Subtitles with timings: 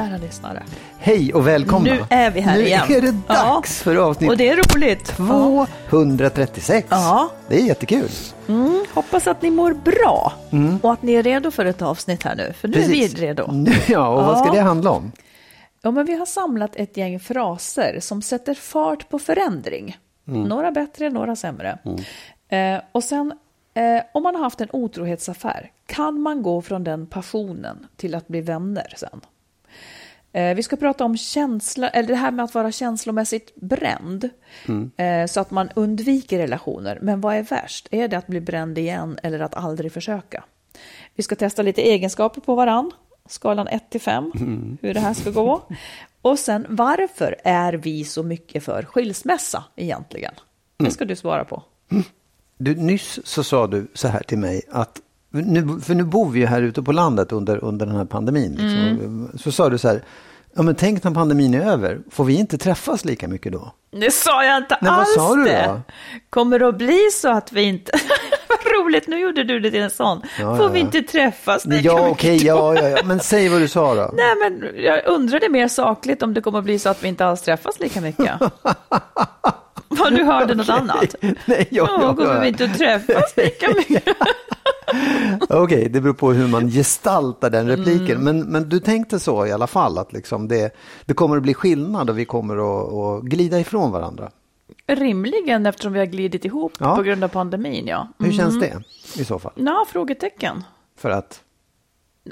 [0.00, 0.62] Kära lyssnare.
[0.98, 1.94] Hej och välkomna!
[1.94, 2.86] Nu är vi här nu igen.
[2.88, 3.84] Nu är det dags ja.
[3.84, 5.12] för avsnitt Och det är roligt.
[5.90, 6.86] 236.
[6.90, 7.30] Ja.
[7.48, 8.08] Det är jättekul.
[8.48, 10.78] Mm, hoppas att ni mår bra mm.
[10.82, 12.52] och att ni är redo för ett avsnitt här nu.
[12.52, 13.14] För nu Precis.
[13.14, 13.50] är vi redo.
[13.88, 15.12] Ja, och vad ska det handla om?
[15.82, 19.96] Ja, men vi har samlat ett gäng fraser som sätter fart på förändring.
[20.28, 20.42] Mm.
[20.42, 21.78] Några bättre, några sämre.
[21.84, 22.76] Mm.
[22.76, 23.32] Eh, och sen,
[23.74, 28.28] eh, om man har haft en otrohetsaffär, kan man gå från den passionen till att
[28.28, 29.20] bli vänner sen?
[30.32, 34.28] Eh, vi ska prata om känsla, eller det här med att vara känslomässigt bränd.
[34.68, 34.90] Mm.
[34.96, 36.98] Eh, så att man undviker relationer.
[37.02, 37.88] Men vad är värst?
[37.90, 40.44] Är det att bli bränd igen eller att aldrig försöka?
[41.14, 42.90] Vi ska testa lite egenskaper på varann.
[43.28, 44.32] Skalan 1 till 5.
[44.34, 44.78] Mm.
[44.82, 45.62] Hur det här ska gå.
[46.22, 50.34] Och sen varför är vi så mycket för skilsmässa egentligen?
[50.76, 50.92] Det mm.
[50.92, 51.62] ska du svara på.
[52.58, 56.40] Du, nyss så sa du så här till mig att nu, för nu bor vi
[56.40, 58.50] ju här ute på landet under, under den här pandemin.
[58.50, 58.78] Liksom.
[58.78, 59.28] Mm.
[59.38, 60.02] Så sa du så här,
[60.54, 63.72] ja men tänk när pandemin är över, får vi inte träffas lika mycket då?
[63.92, 65.64] Det sa jag inte Nej, alls vad sa du det.
[65.66, 65.80] Då?
[66.30, 67.92] Kommer det att bli så att vi inte...
[68.48, 70.22] vad roligt, nu gjorde du det till en sån.
[70.38, 70.72] Ja, får ja.
[70.72, 72.44] vi inte träffas lika ja, mycket okej, då?
[72.46, 74.10] ja, ja, ja, men säg vad du sa då.
[74.16, 77.26] Nej, men jag undrade mer sakligt om det kommer att bli så att vi inte
[77.26, 78.30] alls träffas lika mycket.
[79.92, 81.14] Vad du hörde något annat?
[81.44, 84.04] Nej, ja, Då ja, kommer vi inte att träffas lika mycket.
[85.48, 88.16] Okej, det beror på hur man gestaltar den repliken.
[88.16, 88.24] Mm.
[88.24, 90.74] Men, men du tänkte så i alla fall, att liksom det,
[91.04, 94.30] det kommer att bli skillnad och vi kommer att, att glida ifrån varandra.
[94.86, 96.96] Rimligen eftersom vi har glidit ihop Ja.
[96.96, 98.08] på grund av pandemin, ja.
[98.18, 98.82] Hur känns det
[99.16, 99.52] i så fall?
[99.54, 100.64] Ja, frågetecken.
[100.98, 101.40] För att,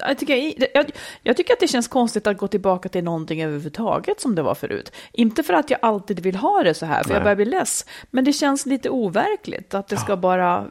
[0.06, 0.90] Jag tycker, jag,
[1.22, 4.54] jag tycker att det känns konstigt att gå tillbaka till någonting överhuvudtaget som det var
[4.54, 4.92] förut.
[5.12, 7.16] Inte för att jag alltid vill ha det så här, för Nej.
[7.16, 7.84] jag börjar bli less.
[8.10, 10.64] Men det känns lite overkligt att det ska bara...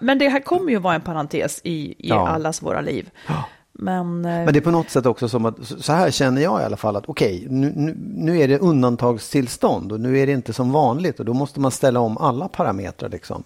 [0.00, 2.28] Men det här kommer ju vara en parentes i, i Ja.
[2.28, 3.10] allas våra liv.
[3.78, 6.60] Men, eh, men det är på något sätt också som att, så här känner jag
[6.60, 10.32] i alla fall att okej, nu, nu, nu är det undantagstillstånd och nu är det
[10.32, 13.42] inte som vanligt och då måste man ställa om alla parametrar liksom.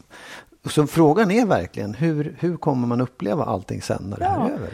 [0.71, 4.49] Så frågan är verkligen, hur, hur kommer man uppleva allting sen när det här Ja.
[4.49, 4.69] är över?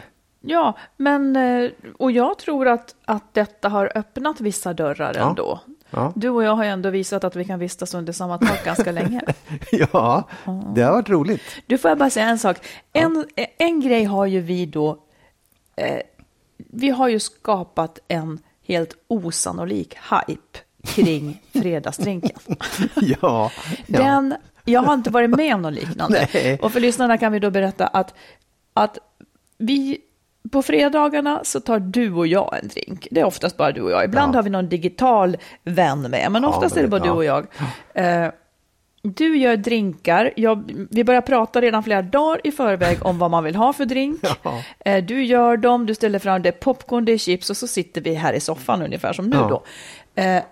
[0.47, 5.29] Ja, men och och jag tror att, att detta har öppnat vissa dörrar Ja.
[5.29, 5.61] ändå.
[5.91, 6.13] Ja.
[6.17, 8.93] Du och jag har ju ändå visat att vi kan vistas under samma tak ganska
[8.93, 9.21] länge.
[9.93, 10.29] ja,
[10.75, 11.43] det har varit roligt.
[11.67, 12.57] Du får jag bara säga en sak.
[12.93, 13.25] En,
[13.59, 14.99] en grej har ju vi då,
[15.77, 16.01] eh,
[16.57, 22.39] vi har ju skapat en helt osannolik hype kring fredagsdrinken.
[22.95, 23.51] ja, ja.
[23.87, 24.35] Den,
[24.65, 26.29] jag har inte varit med om något liknande.
[26.35, 26.59] Nej.
[26.63, 28.15] Och för lyssnarna kan vi då berätta att,
[28.75, 28.99] att
[29.59, 29.99] vi
[30.53, 33.09] på fredagarna så tar du och jag en drink.
[33.11, 34.05] Det är oftast bara du och jag.
[34.05, 34.39] Ibland Ja.
[34.39, 37.13] har vi någon digital vän med, men Ja, oftast men är det bara du ja.
[37.13, 37.47] och jag.
[37.95, 38.31] Eh,
[39.03, 40.33] du gör drinkar.
[40.37, 43.85] Jag, vi börjar prata redan flera dagar i förväg om vad man vill ha för
[43.85, 44.21] drink.
[44.43, 44.63] Ja.
[44.85, 48.01] Eh, du gör dem, du ställer fram det popcorn, det är chips och så sitter
[48.01, 49.49] vi här i soffan ungefär som nu Ja.
[50.15, 50.23] då.
[50.23, 50.43] Eh,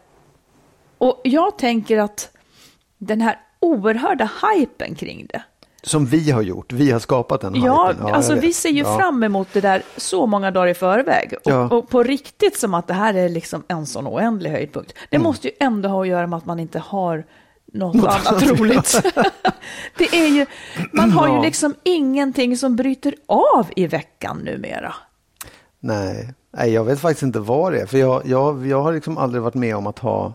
[0.99, 2.31] och jag tänker att
[2.99, 5.43] den här oerhörda hypen kring det.
[5.84, 8.99] Som vi har gjort, vi har skapat den Ja, jag alltså vi ser ju Ja.
[8.99, 11.34] fram emot det där så många dagar i förväg.
[11.44, 11.69] Och, Ja.
[11.69, 14.94] och på riktigt som att det här är liksom en sån oändlig höjdpunkt.
[15.11, 15.25] Det Mm.
[15.25, 17.25] måste ju ändå ha att göra med att man inte har
[17.73, 17.96] något,
[18.26, 19.02] annat roligt.
[19.99, 20.46] det är ju,
[20.93, 21.43] man har ju Ja.
[21.43, 24.94] liksom ingenting som bryter av i veckan numera.
[25.81, 26.34] Nej.
[26.56, 27.87] Nej, jag vet faktiskt inte vad det är.
[27.87, 30.34] För jag, jag, jag har liksom aldrig varit med om att ha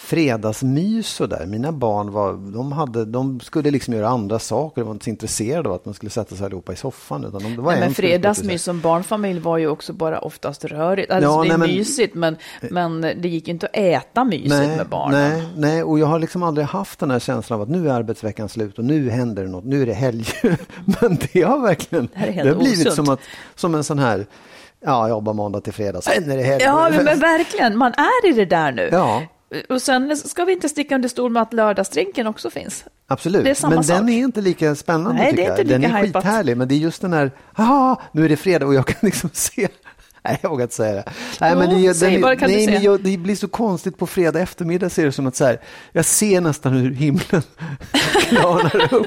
[0.00, 1.46] fredagsmys och där.
[1.46, 4.80] Mina barn var, de, hade, de skulle liksom göra andra saker.
[4.80, 7.24] De var inte så intresserade av att man skulle sätta sig allihopa i soffan.
[7.24, 10.64] Utan de, det var Nej, en men fredagsmys som barnfamilj var ju också bara oftast
[10.64, 11.10] rörigt.
[11.10, 12.36] Alltså Ja, det är nej, mysigt, men,
[12.70, 15.30] men det gick inte att äta mysigt med barnen.
[15.30, 17.92] Nej, nej, och jag har liksom aldrig haft den här känslan av att nu är
[17.94, 20.24] arbetsveckan slut och nu händer det något, nu är det helg.
[21.00, 22.94] Men det har verkligen, Det det, har blivit osunt.
[22.94, 23.20] som, att,
[23.54, 24.26] som en sån här,
[24.84, 26.64] ja, jobba måndag till fredag, sen är det helg.
[26.64, 28.88] Ja, men, men verkligen, man är i det där nu.
[28.92, 29.22] Ja,
[29.68, 32.84] Och sen ska vi inte sticka under stol med att lördagsdrinken också finns.
[33.06, 33.44] absolut.
[33.44, 33.96] Det men sak.
[33.96, 35.80] den är inte lika spännande Nej, det tycker är inte jag.
[35.80, 36.22] Den lika är hypat.
[36.24, 38.96] skithärlig, men det är just den här, ah, nu är det fredag och jag kan
[39.02, 39.68] liksom se
[40.24, 41.04] Nej, jag vågar inte säga det.
[41.40, 41.94] Nej, men det,
[42.38, 45.26] kan du nej, men jag, det blir så konstigt på fredag eftermiddag ser det som
[45.26, 45.60] att så här,
[45.92, 47.42] jag ser nästan hur himlen
[48.28, 49.06] klarnar upp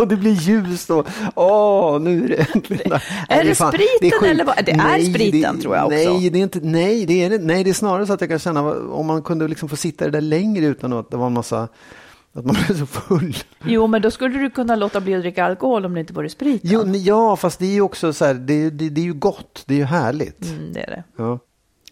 [0.00, 2.90] och det blir ljust och åh, nu är det äntligen.
[2.90, 4.30] Nej, Är det fan- spriten sjukt.
[4.30, 5.96] eller vad- det är spriten, tror jag också.
[5.96, 8.30] Nej, det är inte, nej, det är, det- nej, det är snarare så att jag
[8.30, 11.32] kan känna om man kunde liksom få sitta där längre utan att det var en
[11.32, 11.68] massa,
[12.32, 13.36] att man blev så full.
[13.64, 16.28] Jo, men då skulle du kunna låta bli att dricka alkohol om det inte vore
[16.28, 16.60] sprit.
[16.64, 19.64] Jo, ja, fast det är ju också så här, det, det, det är ju gott,
[19.66, 20.50] det är ju härligt.
[20.50, 21.04] Mm, det är det.
[21.16, 21.38] Ja.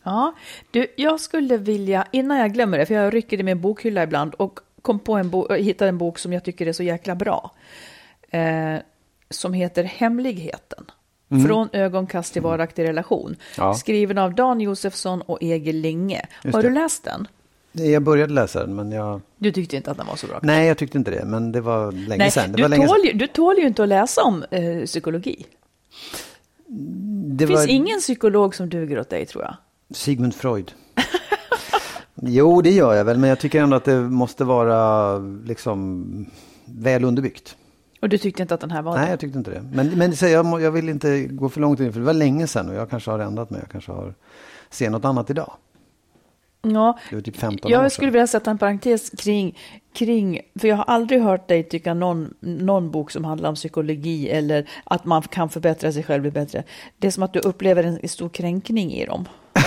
[0.02, 0.34] Ja,
[0.70, 4.34] du, jag skulle vilja, innan jag glömmer det, för jag rycker i min bokhylla ibland
[4.34, 7.50] och kom på en bok, hittade en bok som jag tycker är så jäkla bra.
[8.30, 8.76] Eh,
[9.30, 10.84] som heter Hemligheten.
[11.46, 13.26] Från ögonkast till varaktig relation.
[13.26, 13.38] Mm.
[13.56, 13.74] Ja.
[13.74, 16.26] Skriven av Dan Josefsson och Egil Linge.
[16.52, 17.28] Har du läst den?
[17.72, 19.20] Jag började läsa den, men jag...
[19.38, 20.40] Du tyckte inte att den var så bra?
[20.42, 22.52] Nej, jag tyckte inte det, men det var länge Nej, sedan.
[22.52, 23.06] Du, länge tål sedan.
[23.06, 25.46] ju, du tål ju inte att läsa om eh, psykologi.
[27.32, 29.54] Det finns var ingen psykolog som duger åt dig, tror jag.
[29.96, 30.72] Sigmund Freud.
[32.14, 36.26] jo, det gör jag väl, men jag tycker ändå att det måste vara liksom
[36.64, 37.56] väl underbyggt.
[38.00, 39.10] Och du tyckte inte att den här var Nej, det?
[39.10, 39.62] jag tyckte inte det.
[39.72, 42.46] Men, men så jag, jag vill inte gå för långt in, för det var länge
[42.46, 43.60] sedan och jag kanske har ändrat mig.
[43.60, 44.14] Jag kanske har
[44.70, 45.52] ser något annat idag.
[46.62, 49.58] Ja, typ 15 år jag skulle vilja sätta en parentes kring,
[49.94, 54.30] kring, för jag har aldrig hört dig tycka någon, någon bok som handlar om psykologi
[54.30, 56.62] eller att man kan förbättra sig själv bli bättre.
[56.98, 59.28] Det är som att du upplever en stor kränkning i dem.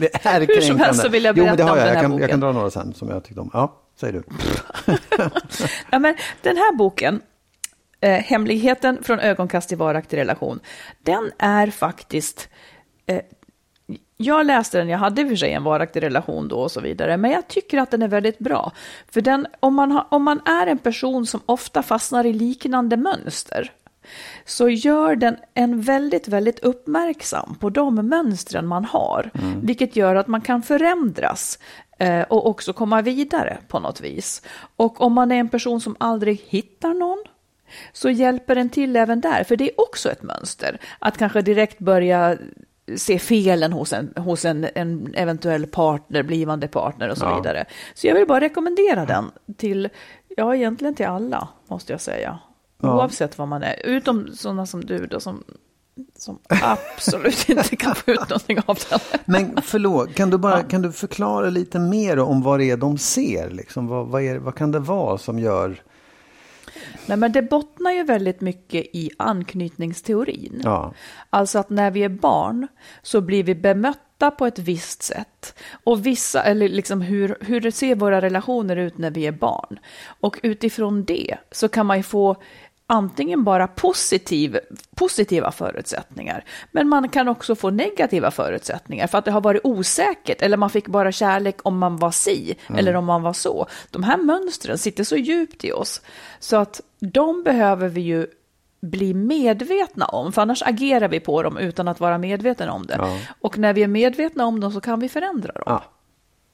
[0.00, 1.86] Det är Hur som helst så vill jag Jo, men det berätta har om jag.
[1.86, 2.28] den Jag här kan, jag boken.
[2.28, 3.50] kan dra några sen som jag tyckte om.
[3.52, 4.22] Ja, säger du.
[5.90, 7.20] Ja, men den här boken,
[8.00, 10.60] eh, Hemligheten från ögonkast till varaktig relation,
[11.02, 12.48] den är faktiskt...
[13.06, 13.20] Eh,
[14.16, 16.80] jag läste den, jag hade i och för sig en varaktig relation då och så
[16.80, 18.72] vidare, men jag tycker att den är väldigt bra.
[19.10, 22.96] För den, om, man har, om man är en person som ofta fastnar i liknande
[22.96, 23.72] mönster,
[24.44, 29.30] så gör den en väldigt, väldigt uppmärksam på de mönstren man har,
[29.62, 31.58] vilket gör att man kan förändras
[31.98, 34.42] eh, och också komma vidare på något vis.
[34.76, 37.24] Och om man är en person som aldrig hittar någon,
[37.92, 40.78] så hjälper den till även där, för det är också ett mönster.
[40.98, 42.36] Att kanske direkt börja
[42.96, 47.36] se felen hos en, hos en, en eventuell partner, blivande partner och så Ja.
[47.36, 47.64] vidare.
[47.94, 49.88] Så jag vill bara rekommendera den till,
[50.36, 52.38] ja egentligen till alla, måste jag säga.
[52.82, 52.94] Ja.
[52.96, 55.44] Oavsett vad man är, utom sådana som du då som,
[56.18, 58.98] som absolut inte kan få ut någonting av den.
[59.24, 62.98] Men förlåt, kan du, bara, kan du förklara lite mer om vad det är de
[62.98, 63.50] ser?
[63.50, 65.82] Liksom, vad, vad, är, vad kan det vara som gör...
[67.06, 70.60] Nej, men det bottnar ju väldigt mycket i anknytningsteorin.
[70.64, 70.94] Ja.
[71.30, 72.68] Alltså att när vi är barn
[73.02, 75.58] så blir vi bemötta på ett visst sätt.
[75.84, 79.78] Och vissa, eller liksom hur, hur ser våra relationer ut när vi är barn?
[80.20, 82.36] Och utifrån det så kan man ju få
[82.86, 84.58] antingen bara positiv,
[84.94, 90.42] positiva förutsättningar, men man kan också få negativa förutsättningar för att det har varit osäkert
[90.42, 93.66] eller man fick bara kärlek om man var si eller om man var så.
[93.90, 96.02] De här mönstren sitter så djupt i oss
[96.38, 98.26] så att de behöver vi ju
[98.80, 102.96] bli medvetna om, för annars agerar vi på dem utan att vara medvetna om det.
[102.98, 103.18] Ja.
[103.40, 105.62] Och när vi är medvetna om dem så kan vi förändra dem.
[105.66, 105.82] Ja.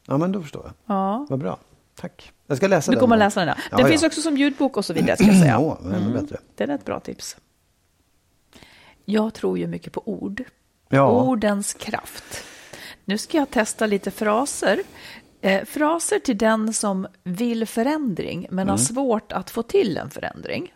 [0.07, 0.97] ja, men då förstår jag.
[0.97, 1.27] Ja.
[1.31, 1.59] Vad bra.
[1.95, 2.33] Tack.
[2.53, 3.01] Jag ska läsa Du den.
[3.01, 3.21] kommer då.
[3.21, 3.49] läsa den.
[3.49, 3.87] Ja, Den ja.
[3.87, 5.59] finns också som ljudbok och så vidare, ska jag säga.
[5.59, 6.37] Åh, ännu bättre.
[6.55, 7.37] Det är ett bra tips.
[9.05, 10.43] Jag tror ju mycket på ord.
[10.89, 11.11] Ja.
[11.11, 12.45] Ordens kraft.
[13.05, 14.81] Nu ska jag testa lite fraser.
[15.41, 18.69] Eh, fraser till den som vill förändring men Mm.
[18.69, 20.73] har svårt att få till en förändring.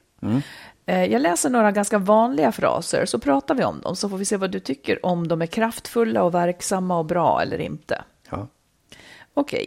[0.87, 4.25] Eh, jag läser några ganska vanliga fraser så pratar vi om dem så får vi
[4.25, 8.05] se vad du tycker om de är kraftfulla och verksamma och bra eller inte.
[8.31, 8.49] Ja.
[9.35, 9.67] Okej.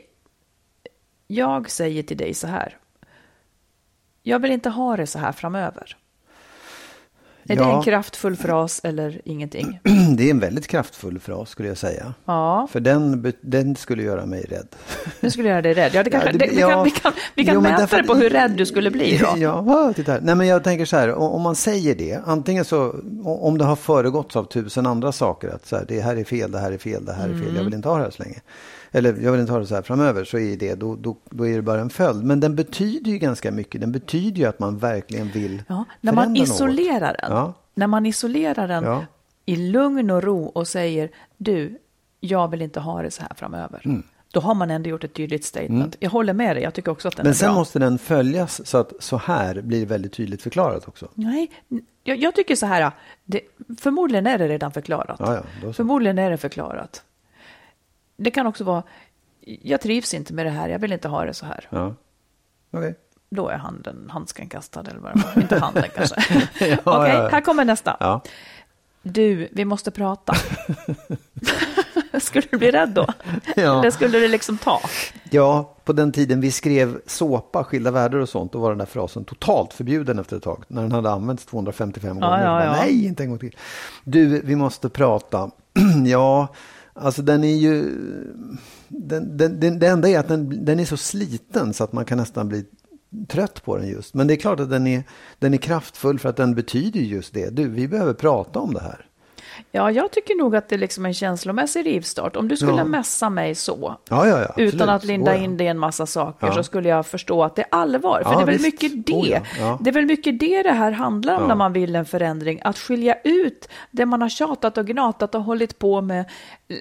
[1.31, 2.77] Jag säger till dig så här.
[4.23, 5.97] Jag vill inte ha det så här framöver.
[7.43, 7.77] Är det Ja.
[7.77, 9.79] en kraftfull fras eller ingenting?
[10.17, 12.13] Det är en väldigt kraftfull fras skulle jag säga.
[12.25, 14.67] Ja, För den, den skulle göra mig rädd.
[15.19, 15.91] nu skulle göra dig rädd.
[15.93, 16.69] Ja, det kanske, Ja, det- det, vi, ja.
[16.69, 19.17] kan, vi kan, vi kan Jo, mäta därför det på hur rädd du skulle bli
[19.17, 19.33] då.
[19.37, 20.21] Ja, titta här.
[20.21, 23.75] Nej, men jag tänker så här, om man säger det, antingen så, om det har
[23.75, 26.77] föregåtts av tusen andra saker, att så här, det här är fel, det här är
[26.77, 27.55] fel, det här är fel, Mm.
[27.55, 28.39] jag vill inte ha det här så länge.
[28.91, 31.47] Eller jag vill inte ha det så här framöver, så är det, då, då, då
[31.47, 32.23] är det bara en följd.
[32.23, 36.13] Men den betyder ju ganska mycket, den betyder ju att man verkligen vill Ja, när
[36.13, 36.49] man förändra något.
[36.49, 37.53] isolerar den, Ja.
[37.73, 39.05] när man isolerar den Ja.
[39.45, 41.77] i lugn och ro och säger du,
[42.19, 43.81] jag vill inte ha det så här framöver.
[43.85, 44.03] Mm.
[44.33, 45.95] Då har man ändå gjort ett tydligt statement.
[45.99, 47.55] Jag håller med dig, jag tycker också att den Men är sen bra.
[47.59, 51.07] måste den följas så att så här blir väldigt tydligt förklarat också.
[51.13, 51.51] Nej,
[52.03, 52.91] jag, jag tycker så här,
[53.25, 53.41] det,
[53.79, 55.15] förmodligen är det redan förklarat.
[55.19, 55.73] Ja, ja.
[55.73, 57.03] Förmodligen är det förklarat.
[58.19, 58.83] Det kan också vara,
[59.41, 61.67] jag trivs inte med det här, jag vill inte ha det så här.
[61.69, 61.95] Ja.
[62.71, 62.95] Okej.
[63.29, 65.41] Då är handen, handsken kastad eller vad det var.
[65.41, 66.15] Inte handen kanske.
[66.59, 67.29] Ja, Okej, ja, ja.
[67.29, 67.97] här kommer nästa.
[67.99, 68.21] Ja.
[69.01, 70.33] Du, vi måste prata.
[72.19, 73.07] skulle du bli rädd då?
[73.55, 73.79] Ja.
[73.79, 74.81] Eller skulle du liksom ta?
[75.29, 78.85] Ja, på den tiden vi skrev såpa, skilda världar och sånt, då var den där
[78.85, 80.63] frasen totalt förbjuden efter ett tag.
[80.67, 82.43] När den hade använts 255 Ja, gånger.
[82.43, 82.71] ja, Bara.
[82.71, 83.55] Nej, inte en gång till.
[84.03, 85.51] Du, vi måste prata.
[86.07, 86.47] ja,
[87.01, 87.83] alltså den är ju...
[88.87, 92.05] Den, den, den, det enda är att den, den är så sliten så att man
[92.05, 92.65] kan nästan bli
[93.27, 94.13] trött på den just.
[94.13, 95.03] Men det är klart att den är,
[95.39, 97.49] den är kraftfull för att den betyder just det.
[97.55, 99.05] Du, vi behöver prata om det här.
[99.71, 102.35] Ja, jag tycker nog att det är liksom en känslomässig rivstart.
[102.35, 102.83] Om du skulle Ja.
[102.85, 104.53] messa mig så, Ja, ja, ja.
[104.57, 107.55] utan att linda Oh, in det i en massa saker, så skulle jag förstå att
[107.55, 108.21] det är allvar.
[108.25, 108.65] För det är väl visst.
[108.65, 109.13] mycket det.
[109.13, 109.39] Oh, ja.
[109.59, 109.77] Ja.
[109.81, 112.59] Det är väl mycket det det här handlar om när man vill en förändring.
[112.63, 116.25] Att skilja ut det man har tjatat och gnatat och hållit på med.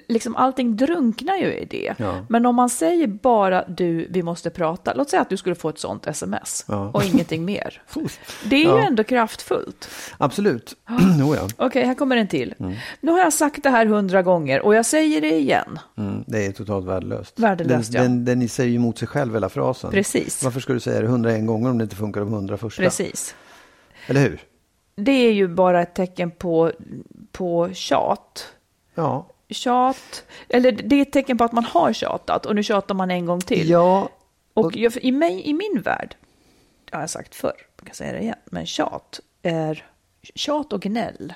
[0.07, 1.93] Liksom allting drunknar ju i det.
[1.97, 2.25] Ja.
[2.29, 4.93] Men om man säger bara du, vi måste prata.
[4.93, 6.91] Låt säga att du skulle få ett sånt sms Ja.
[6.93, 7.81] och ingenting mer.
[8.49, 8.87] Det är ju Ja.
[8.87, 9.89] ändå kraftfullt.
[10.17, 10.75] Absolut.
[11.23, 11.47] oh, ja.
[11.57, 12.55] Okej, här kommer en till.
[12.59, 12.73] Mm.
[13.01, 15.79] Nu har jag sagt det här hundra gånger och jag säger det igen.
[15.97, 17.39] Mm, det är totalt värdelöst.
[17.39, 18.09] Värdelöst, den, ja.
[18.09, 19.91] den, den säger ju emot sig själv hela frasen.
[19.91, 20.43] Precis.
[20.43, 22.83] Varför ska du säga det 101 gånger om det inte funkar de 100 första?
[22.83, 23.35] Precis.
[24.07, 24.39] Eller hur?
[24.95, 26.71] Det är ju bara ett tecken på,
[27.31, 28.53] på tjat.
[28.95, 29.27] Ja.
[29.49, 33.11] Tjat, eller det är ett tecken på att man har tjatat och nu tjatar man
[33.11, 33.69] en gång till.
[33.69, 34.09] Ja.
[34.53, 36.15] Och jag, i, mig, i min värld,
[36.85, 39.85] det har jag sagt förr, jag kan säga det igen, men tjat är,
[40.35, 41.33] tjat och gnäll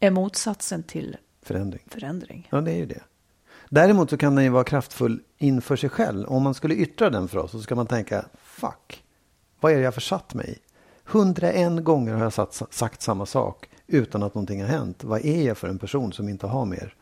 [0.00, 1.82] är motsatsen till Förändring.
[1.86, 2.48] förändring.
[2.50, 3.02] Ja, det är ju det.
[3.68, 6.26] Däremot så kan den ju vara kraftfull inför sig själv.
[6.28, 9.02] Om man skulle yttra den frasen så ska man tänka, fuck,
[9.60, 10.58] vad är det jag försatt mig i?
[11.10, 15.04] 101 gånger har jag satt, sagt samma sak utan att någonting har hänt.
[15.04, 16.94] Vad är jag för en person som inte har mer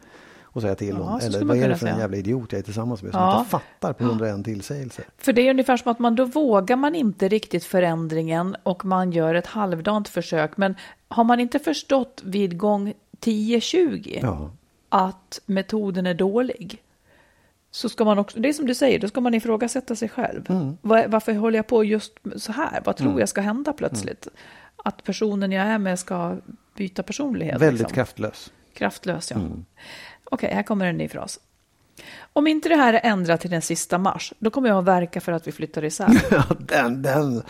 [0.59, 1.21] att säga till Ja, om?
[1.21, 1.99] så Eller vad är det för en säga.
[1.99, 3.38] jävla idiot jag är tillsammans med som Ja.
[3.38, 5.04] inte fattar på 101 tillsägelser?
[5.18, 9.12] För det är ungefär som att man då vågar man inte riktigt förändringen och man
[9.12, 10.56] gör ett halvdant försök.
[10.56, 10.75] Men
[11.09, 14.50] har man inte förstått vid gång 10-20 Ja.
[14.88, 16.82] att metoden är dålig.
[17.71, 20.50] Så ska man också, det är som du säger, då ska man ifrågasätta sig själv.
[20.50, 20.76] Mm.
[20.82, 22.80] Var, varför håller jag på just så här?
[22.85, 24.28] Vad tror jag ska hända plötsligt?
[24.85, 26.37] Att personen jag är med ska
[26.76, 27.61] byta personlighet.
[27.61, 27.94] Väldigt liksom.
[27.94, 28.52] kraftlös.
[28.75, 29.37] Kraftlös, ja.
[30.32, 30.38] Mm.
[30.38, 31.38] Okej, här kommer en ny fras.
[32.34, 35.20] Om inte det här är ändrat till den sista mars, då kommer jag att verka
[35.20, 36.08] för att vi flyttar isär.
[36.30, 37.42] Ja, den, den,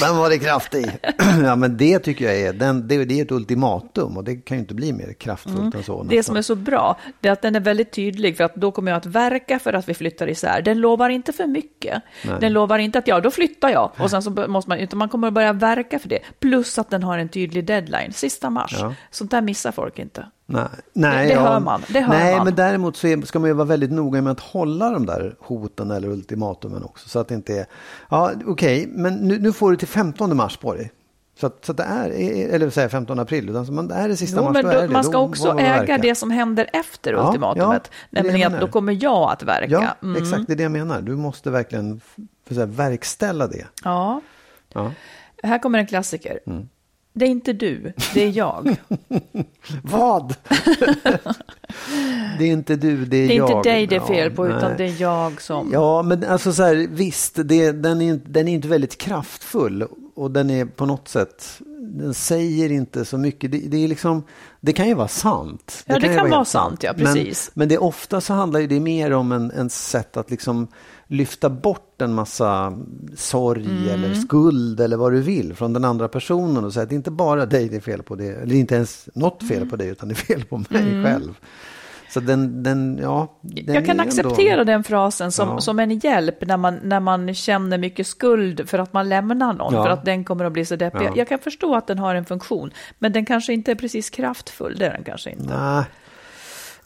[0.00, 0.90] den var det kraft i.
[1.44, 4.56] ja, men det tycker jag är, den, det, det är ett ultimatum och det kan
[4.56, 5.94] ju inte bli mer kraftfullt än så.
[5.94, 6.08] Mm.
[6.08, 8.72] Det som är så bra, det är att den är väldigt tydlig, för att då
[8.72, 10.62] kommer jag att verka för att vi flyttar isär.
[10.62, 12.02] Den lovar inte för mycket.
[12.24, 12.36] Nej.
[12.40, 13.90] Den lovar inte att ja, då flyttar jag.
[13.98, 16.20] Och sen så måste man, utan man kommer att börja verka för det.
[16.40, 18.76] Plus att den har en tydlig deadline, sista mars.
[18.80, 18.94] Ja.
[19.10, 20.26] Sånt där missar folk inte.
[20.52, 22.44] Nej, nej, Det- det hör man, det hör nej man.
[22.44, 25.36] men däremot så är, ska man ju vara väldigt noga med att hålla de där
[25.40, 27.08] hoten eller ultimatumen också.
[27.08, 27.66] Så att det inte är,
[28.10, 30.92] ja okej, men nu, nu får du till 15 mars på dig.
[31.40, 32.10] Så att, så att det är,
[32.54, 34.80] eller säga 15 april, utan så man, det är det sista Jo, mars, men då
[34.86, 35.98] då, man ska Då också man äga verka.
[35.98, 37.90] det som händer efter Ja, ultimatumet.
[38.10, 39.66] ja, nämligen att då kommer jag att verka.
[39.72, 40.22] Ja, Mm.
[40.22, 41.00] exakt, det är det jag menar.
[41.00, 42.00] Du måste verkligen
[42.48, 43.66] för här, verkställa det.
[43.84, 44.20] Ja.
[44.72, 44.92] Ja.
[45.42, 46.38] Här kommer en klassiker.
[46.46, 46.68] Mm.
[47.14, 48.76] Det är inte du, det är jag.
[49.82, 50.34] Vad?
[52.38, 53.50] det är inte du, det är, Det är jag.
[53.58, 54.74] inte dig det är Ja, fel på, utan nej.
[54.78, 55.70] det är jag som...
[55.72, 59.86] Ja, men alltså så här, visst, det, den, är, inte- den är inte väldigt kraftfull
[60.14, 63.52] och den är på något sätt, den säger inte så mycket.
[63.52, 64.22] Det, det är liksom,
[64.60, 65.82] det kan ju vara sant.
[65.86, 67.50] Ja, det kan vara helt sant, ja, precis.
[67.54, 70.30] Men, men det är ofta så handlar ju det mer om en, en sätt att
[70.30, 70.68] liksom
[71.06, 72.72] lyfta bort en massa
[73.16, 73.88] sorg Mm.
[73.88, 76.96] eller skuld eller vad du vill från den andra personen och säga att det är
[76.96, 79.68] inte bara dig det är fel på det, eller inte ens något fel Mm.
[79.70, 81.34] på dig utan det är fel på mig själv.
[82.10, 83.38] Så den, den ja.
[83.40, 85.60] Den jag kan ändå- acceptera den frasen som, Ja.
[85.60, 89.74] som en hjälp när man, när man känner mycket skuld för att man lämnar någon,
[89.74, 89.84] Ja.
[89.84, 91.02] för att den kommer att bli så deppig.
[91.06, 91.12] Ja.
[91.16, 94.76] Jag kan förstå att den har en funktion, men den kanske inte är precis kraftfull,
[94.78, 95.84] det är den kanske inte.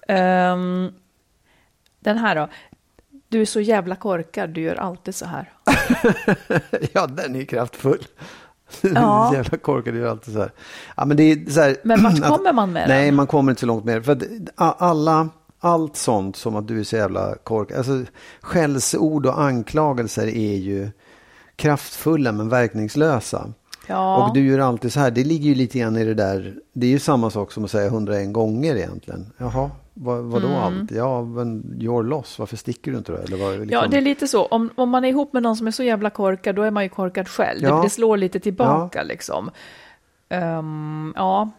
[0.09, 0.93] Ehm,
[2.01, 2.49] den här då.
[3.29, 5.53] Du är så jävla korkad, du gör alltid så här.
[6.93, 8.07] ja, den är kraftfull.
[8.95, 9.35] Ja.
[9.35, 10.53] Jävla korkad, det är alltid så här.
[10.97, 13.15] Ja, men det är så här Men vart kommer man med Nej, den?
[13.15, 14.03] man kommer inte så långt med det.
[14.03, 14.23] För att
[14.55, 15.29] a- alla,
[15.61, 17.79] allt sånt som att du är så jävla korkad.
[17.79, 18.05] Alltså,
[18.41, 20.91] skällsord och anklagelser är ju
[21.57, 23.53] kraftfulla men verkningslösa.
[23.87, 24.27] Ja.
[24.29, 25.11] Och du gör alltid så här.
[25.11, 26.55] Det ligger ju lite grann i det där.
[26.73, 29.33] Det är ju samma sak som att säga 101 gånger egentligen.
[29.39, 30.59] Jaha, vad, vadå Mm.
[30.61, 30.91] allt?
[30.91, 32.39] Ja, men you're loss.
[32.39, 33.19] Varför sticker du inte då?
[33.19, 33.69] Eller vad, liksom?
[33.73, 34.45] Ja, det är lite så.
[34.47, 36.83] Om, om man är ihop med någon som är så jävla korkad, då är man
[36.83, 37.61] ju korkad själv.
[37.63, 37.77] Ja.
[37.77, 39.51] Det, det slår lite tillbaka liksom.
[40.29, 41.51] Ehm, ja,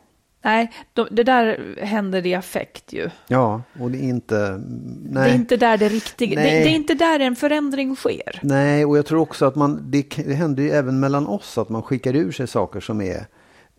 [0.44, 3.10] nej, då, det där händer i affekt ju.
[3.28, 4.62] ja, och det är inte...
[5.04, 5.24] Nej.
[5.24, 8.40] Det är inte där det riktiga, det, det är inte där en förändring sker.
[8.44, 11.70] Nej, och jag tror också att man, det, det händer ju även mellan oss att
[11.70, 13.26] man skickar ur sig saker som är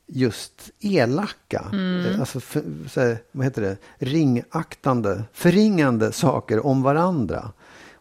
[0.08, 1.64] just elaka.
[1.72, 2.20] Mm.
[2.20, 3.76] Alltså, för, så här, vad heter det?
[3.98, 7.52] Ringaktande, förringande saker om varandra.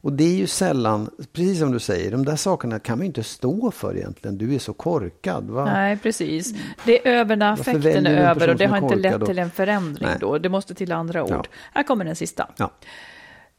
[0.02, 3.08] Och det är ju sällan, precis som du säger, de där sakerna kan man ju
[3.08, 4.38] inte stå för egentligen.
[4.38, 5.50] Du är så korkad.
[5.50, 5.66] Va?
[5.66, 6.54] Nej, precis.
[6.86, 10.08] Det är över när affekten är över och det har inte lett till en förändring
[10.08, 10.18] Nej.
[10.20, 10.38] då.
[10.38, 11.32] Det måste till andra ord.
[11.32, 11.44] Ja.
[11.74, 12.50] Här kommer den sista.
[12.58, 12.72] Ja.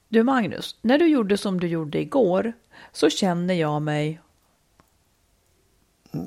[0.08, 2.52] Du Magnus, när du gjorde som du gjorde igår
[2.92, 4.20] så känner jag mig,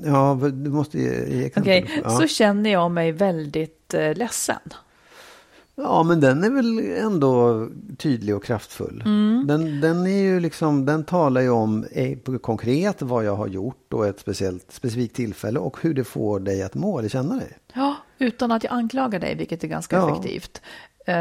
[0.06, 1.62] ja, du måste ge, exempel.
[1.84, 2.10] okej, ja.
[2.10, 4.60] så känner jag mig väldigt eh, ledsen.
[5.76, 9.04] Ja, men den är väl ändå tydlig och kraftfull.
[9.06, 9.48] Mm.
[9.48, 13.94] Den, den, är ju liksom, den talar ju om eh, konkret vad jag har gjort
[13.94, 17.58] och ett speciellt, specifikt tillfälle och hur det får dig att må eller känna dig.
[17.74, 20.12] Ja, utan att jag anklagar dig, vilket är ganska Ja.
[20.12, 20.62] effektivt.
[21.06, 21.14] Eh,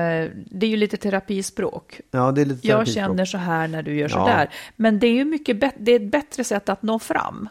[0.51, 2.01] Det är ju lite terapispråk.
[2.11, 3.05] Ja, det är lite Jag terapispråk.
[3.05, 4.25] känner så här när du gör så Ja.
[4.27, 4.51] där.
[4.77, 7.49] Men det är ju mycket det är ett bättre sätt att nå fram.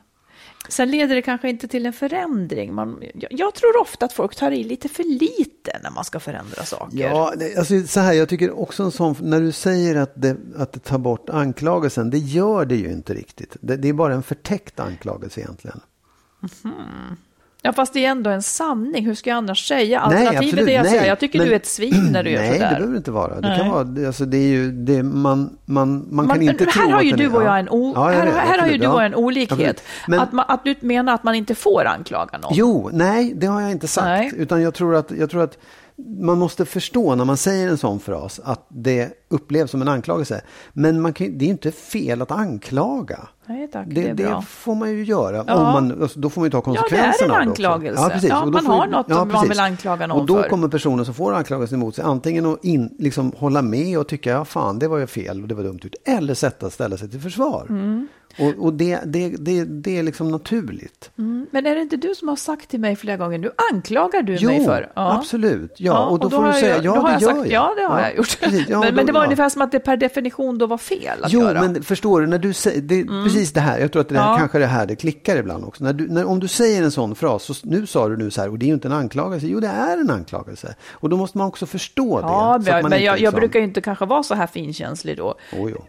[0.69, 2.73] Sen leder det kanske inte till en förändring.
[2.73, 6.63] Man, jag, tror ofta att folk tar i lite för lite när man ska förändra
[6.63, 6.97] saker.
[6.97, 10.73] Ja, alltså så här, jag tycker också en sån, när du säger att det, att
[10.73, 13.57] det tar bort anklagelsen, det gör det ju inte riktigt.
[13.61, 15.81] Det, det är bara en förtäckt anklagelse egentligen.
[17.61, 19.05] Ja, fast det är ändå en sanning.
[19.05, 20.07] Hur ska jag annars säga?
[20.09, 21.09] Nej, Alternativet absolut, är att säga, nej.
[21.09, 22.69] jag tycker Men- du är ett svin när du gör Nej, det sådär.
[22.69, 23.41] behöver det inte vara.
[23.41, 23.59] Det, Nej.
[23.59, 26.81] kan vara, alltså, det är ju, det, man, man, man kan Men- inte men tro
[26.83, 27.57] här har ju du och jag ja.
[27.57, 29.05] en, o, Ja, jag här, här har ju absolut, du och ja.
[29.05, 29.51] en olikhet.
[29.51, 29.81] Absolut.
[30.07, 32.51] Men, att, man, att du menar att man inte får anklaga någon.
[32.55, 34.05] Jo, nej, det har jag inte sagt.
[34.05, 34.31] Nej.
[34.37, 35.57] Utan jag tror, att, jag tror att
[36.07, 40.41] man måste förstå när man säger en sån fras att det upplevs som en anklagelse.
[40.73, 43.19] Men man kan, det är inte fel att anklaga.
[43.45, 44.41] Nej, tack, det, Det, är det bra.
[44.41, 45.43] får man ju göra.
[45.47, 45.55] Ja.
[45.55, 48.27] Om man, alltså, då får man ju ta Ja, det är en konsekvenserna det anklagelse.
[48.29, 49.49] Ja, Och då man får har något man precis.
[49.51, 50.49] vill anklaga någon Och då för.
[50.49, 54.29] kommer personen som får anklagelsen emot sig antingen att in, liksom, hålla med och tycka
[54.29, 55.95] ja fan det var ju fel och det var dumt ut.
[56.05, 57.65] Eller sätta ställa sig till försvar.
[57.69, 58.07] Mm.
[58.39, 61.11] Och, och det, det, det, det är liksom naturligt.
[61.17, 64.21] Mm, Men är det inte du som har sagt till mig flera gånger, nu anklagar
[64.21, 64.91] du Jo, mig för?
[64.95, 65.73] absolut.
[65.77, 67.51] Ja, och då, får har du säga, jag, ja då det jag gör sagt, jag.
[67.51, 68.39] Ja, det har jag gjort.
[68.39, 69.25] precis, ja, men, då- men det var ja.
[69.25, 71.61] ungefär som att det per definition då var fel att Jo, göra.
[71.61, 74.31] men förstår du, när du säger, det, precis det här, jag tror att det här,
[74.31, 74.37] Ja.
[74.37, 75.83] kanske det här det klickar ibland också.
[75.83, 78.41] När du, när, om du säger en sån fras, så, nu sa du nu så
[78.41, 80.75] här, och det är ju inte en anklagelse, jo det är en anklagelse.
[80.91, 82.75] Och då måste man också förstå ja, det.
[82.75, 85.27] att men, men jag, jag liksom- brukar ju inte kanske vara så här finkänslig då.
[85.57, 85.85] Oh, jo.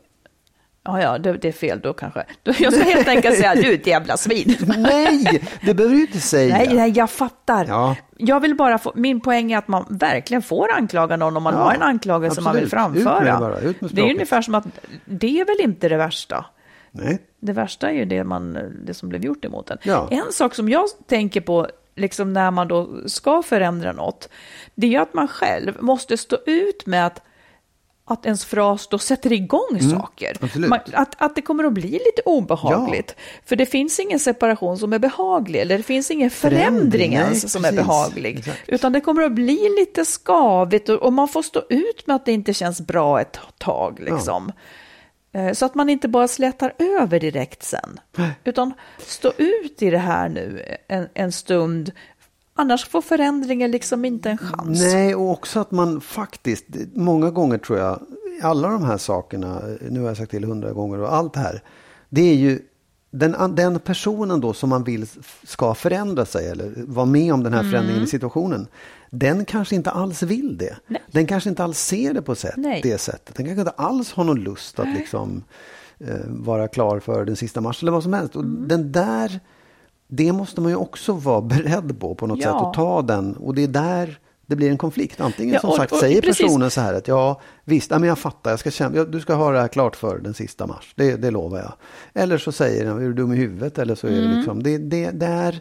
[0.84, 2.24] Ja, ja, det, det är fel då kanske.
[2.44, 4.56] Jag ska helt enkelt säga, du är ett jävla svin.
[4.78, 6.56] Nej, det behöver du inte säga.
[6.56, 7.64] Nej, nej, jag fattar.
[7.68, 7.96] Ja.
[8.16, 11.54] Jag vill bara få, min poäng är att man verkligen får anklaga någon om man
[11.54, 12.96] Ja, har en anklagelse man vill absolut.
[12.96, 13.32] Ut med framföra.
[13.32, 14.64] det bara, ut det är ungefär som att
[15.04, 16.44] det är väl inte det värsta.
[16.90, 17.18] Nej.
[17.40, 19.78] Det värsta är ju det, man, det som blev gjort emot en.
[19.82, 20.08] Ja.
[20.10, 24.28] En sak som jag tänker på, liksom när man då ska förändra något,
[24.74, 27.22] det är att man själv måste stå ut med att
[28.10, 30.26] att ens fras då sätter igång saker.
[30.30, 30.70] Mm, absolut.
[30.70, 33.16] Man, att, att det kommer att bli lite obehagligt.
[33.46, 37.20] För det finns ingen separation som är behaglig, eller det finns ingen förändring, Förändring, nej,
[37.20, 37.86] ens som är precis.
[37.86, 38.38] behaglig.
[38.38, 38.58] Exakt.
[38.68, 42.24] Utan det kommer att bli lite skavigt och, och man får stå ut med att
[42.26, 44.00] det inte känns bra ett tag.
[44.00, 44.52] Liksom.
[45.32, 48.00] Eh, Så att man inte bara slätar över direkt sen.
[48.44, 51.92] Utan stå ut i det här nu en, en stund.
[52.60, 54.80] Annars får förändringen liksom inte en chans.
[54.80, 58.00] Nej, och också att man faktiskt, många gånger tror jag,
[58.42, 61.62] alla de här sakerna, nu har jag sagt till hundra gånger och allt det här,
[62.08, 62.60] det är ju
[63.10, 65.06] den, den personen då som man vill
[65.44, 68.66] ska förändra sig eller vara med om den här förändringen i situationen,
[69.10, 70.68] den kanske inte alls vill det.
[70.68, 70.78] Mm.
[70.86, 71.02] Nej.
[71.12, 72.80] Den kanske inte alls ser det på sätt, Nej.
[72.82, 73.34] det sättet.
[73.34, 75.44] Den kanske inte alls har någon lust att liksom
[75.98, 78.36] eh, vara klar för den sista mars eller vad som helst.
[78.36, 78.68] Och Mm.
[78.68, 79.40] den där,
[80.10, 82.44] det måste man ju också vara beredd på på något Ja.
[82.52, 83.36] sätt och ta den.
[83.36, 85.20] Och det är där Det blir en konflikt.
[85.20, 86.46] Antingen Ja, som och- sagt och säger precis.
[86.46, 89.20] personen så här att ja visst, ja, men jag fattar, jag ska kämpa, ja, du
[89.20, 90.92] ska ha det här klart för den sista mars.
[90.96, 91.72] Det, det lovar jag.
[92.22, 93.78] Eller så säger den, är du dum i huvudet?
[93.78, 94.30] Eller så är Mm.
[94.30, 95.60] det liksom, det, det, det är,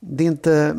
[0.00, 0.76] det är inte...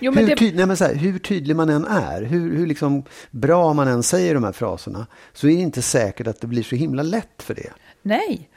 [0.00, 2.66] Jo, hur, det- tyd, nej, men så här, hur tydlig man än är, hur, hur
[2.66, 6.46] liksom bra man än säger de här fraserna, så är det inte säkert att det
[6.46, 7.70] blir så himla lätt för det.
[8.02, 8.48] Nej,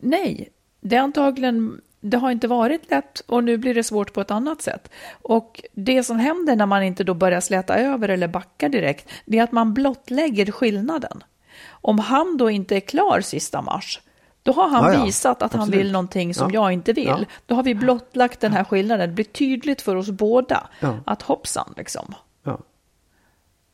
[0.00, 0.48] nej.
[0.80, 4.30] Det är antagligen, det har inte varit lätt och nu blir det svårt på ett
[4.30, 4.90] annat sätt.
[5.22, 9.38] Och det som händer när man inte då börjar släta över eller backa direkt, det
[9.38, 11.24] är att man blottlägger skillnaden.
[11.68, 14.00] Om han då inte är klar sista mars,
[14.42, 15.04] då har han Ja, ja.
[15.04, 15.80] visat att han Absolut.
[15.80, 16.60] vill någonting som Ja.
[16.62, 17.26] jag inte vill.
[17.46, 19.08] Då har vi blottlagt den här skillnaden.
[19.08, 20.68] Det blir tydligt för oss båda
[21.06, 22.14] att hoppsan, liksom.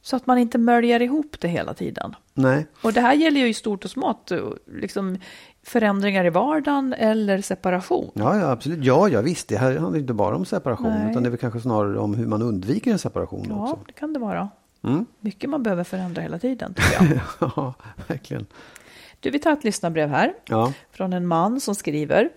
[0.02, 2.16] Så att man inte möljer ihop det hela tiden.
[2.34, 2.66] Nej.
[2.82, 4.32] Och det här gäller ju i stort och smått,
[4.72, 5.18] liksom
[5.62, 8.10] förändringar i vardagen eller separation.
[8.14, 8.84] Ja, ja, absolut.
[8.84, 9.48] Ja, ja, visst.
[9.48, 11.10] Det här handlar inte bara om separation, Nej.
[11.10, 13.78] utan det är väl kanske snarare om hur man undviker en separation Ja, också.
[13.86, 14.48] det kan det vara.
[14.84, 15.06] Mm.
[15.20, 17.20] Mycket man behöver förändra hela tiden, tycker jag.
[17.56, 17.74] ja,
[18.08, 18.46] verkligen.
[19.20, 20.72] Du, vi tar ett lyssnarbrev här Ja.
[20.92, 22.30] från en man som skriver.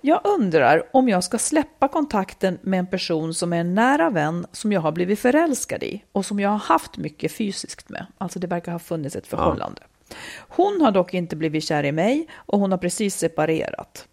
[0.00, 4.46] Jag undrar om jag ska släppa kontakten med en person som är en nära vän
[4.52, 8.06] som jag har blivit förälskad i och som jag har haft mycket fysiskt med.
[8.18, 9.82] Alltså det verkar ha funnits ett förhållande.
[10.36, 14.08] Hon har dock inte blivit kär i mig och hon har precis separerat.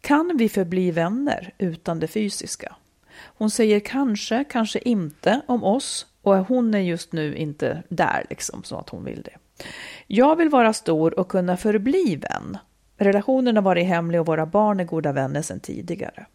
[0.00, 2.76] Kan vi förbli vänner utan det fysiska?
[3.18, 8.62] Hon säger kanske, kanske inte om oss och hon är just nu inte där liksom
[8.64, 9.64] så att hon vill det.
[10.06, 12.58] Jag vill vara stor och kunna förbli vän.
[12.96, 16.26] Relationen har varit hemlig och våra barn är goda vänner sedan tidigare.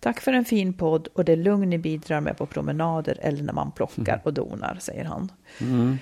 [0.00, 3.52] Tack för en fin podd och det lugn ni bidrar med på promenader eller när
[3.52, 5.32] man plockar och donar, säger han.
[5.60, 5.98] Mm.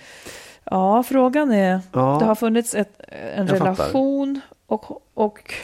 [0.64, 1.80] Ja, frågan är.
[1.92, 2.16] Ja.
[2.20, 3.00] det har funnits ett,
[3.36, 5.54] en relation och, och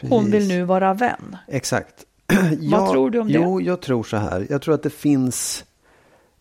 [0.00, 0.34] hon Precis.
[0.34, 1.36] vill nu vara vän.
[1.48, 1.94] Exakt.
[2.72, 3.32] Vad tror du om det?
[3.34, 4.46] Jo, jag tror så här.
[4.50, 5.64] Jag tror att det finns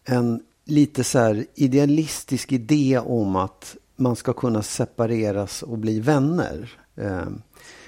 [0.05, 6.69] en lite så här idealistisk idé om att man ska kunna separeras och bli vänner.
[6.95, 7.21] Eh,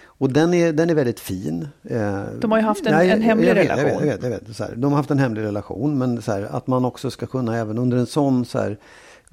[0.05, 1.67] och den är, den är väldigt fin.
[1.83, 3.89] Eh, De har ju haft en- nej, en hemlig jag vet, relation.
[3.89, 4.55] Jag vet, jag vet, jag vet.
[4.55, 7.25] Så här, de har haft en hemlig relation, men så här, att man också ska
[7.25, 8.77] kunna även under en sån så här,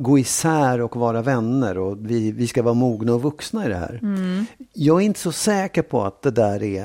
[0.03, 3.77] gå isär och vara vänner och vi, vi ska vara mogna och vuxna i det
[3.77, 4.01] här.
[4.03, 4.45] Mm.
[4.73, 6.83] Jag är inte så säker på att det där är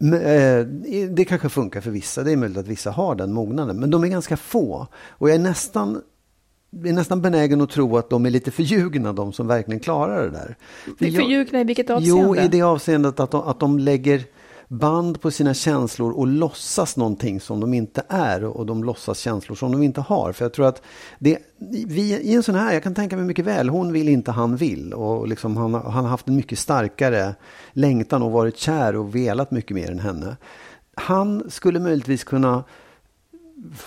[0.00, 0.66] eh,
[1.10, 4.04] Det kanske funkar för vissa, det är möjligt att vissa har den mognaden, men de
[4.04, 4.86] är ganska få.
[4.94, 6.02] Och jag är nästan,
[6.70, 10.24] jag är nästan benägen att tro att de är lite förljugna, de som verkligen klarar
[10.24, 10.56] det där.
[10.84, 12.22] För Förljugna i vilket avseende?
[12.22, 14.24] Jo, i det avseendet att de, att de lägger
[14.72, 19.56] band på sina känslor och låtsas någonting som de inte är och de låtsas känslor
[19.56, 20.32] som de inte har.
[20.32, 20.82] För jag tror att
[21.18, 21.38] det,
[21.86, 24.56] vi, i en sån här, jag kan tänka mig mycket väl, hon vill inte, han
[24.56, 24.92] vill.
[24.94, 27.34] Och liksom han, har- han har haft en mycket starkare
[27.72, 30.36] längtan och varit kär och velat mycket mer än henne.
[30.96, 32.64] Han skulle möjligtvis kunna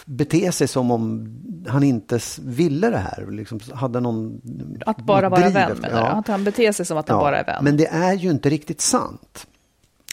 [0.05, 1.27] bete sig som om
[1.67, 3.27] han inte ville det här.
[3.31, 4.41] Liksom hade någon
[4.85, 5.87] Att bara vara vän du?
[5.89, 7.63] Att han beter sig som att han bara är vän?
[7.63, 9.47] Men det är ju inte riktigt sant.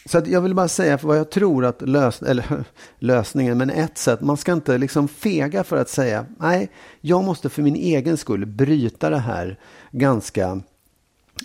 [0.07, 2.65] Så att jag vill bara säga för vad jag tror att lös eller,
[2.99, 7.49] lösningen, men ett sätt, man ska inte liksom fega för att säga nej, jag måste
[7.49, 9.59] för min egen skull bryta det här
[9.91, 10.61] ganska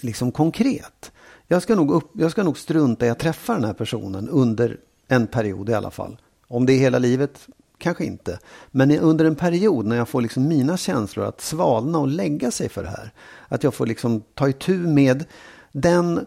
[0.01, 1.11] liksom konkret.
[1.47, 4.77] Jag ska nog, upp, jag ska nog strunta i att träffa den här personen under
[5.07, 6.17] en period i alla fall.
[6.47, 8.39] Om det är hela livet, kanske inte.
[8.71, 12.69] Men under en period när jag får liksom mina känslor att svalna och lägga sig
[12.69, 13.11] för det här.
[13.47, 15.25] Att jag får liksom ta itu med
[15.71, 16.25] den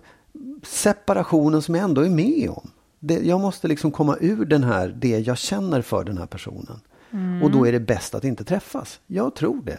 [0.63, 2.71] separationen som jag ändå är med om.
[2.99, 6.81] Det, jag måste liksom komma ur den här, det jag känner för den här personen.
[7.43, 9.01] Och då är det bäst att inte träffas.
[9.07, 9.79] Jag tror det.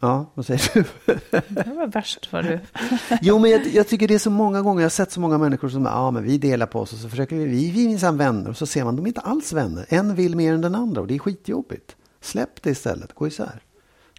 [0.00, 0.84] Ja, vad säger du?
[1.48, 2.60] Det var värst vad du...
[3.22, 5.38] Jo, men jag, jag tycker det är så många gånger, jag har sett så många
[5.38, 7.88] människor som, ja men vi delar på oss och så försöker vi, vi, vi är
[7.88, 9.86] minsann vänner och så ser man, de är inte alls vänner.
[9.88, 11.96] En vill mer än den andra och det är skitjobbigt.
[12.20, 13.62] Släpp det istället, gå isär.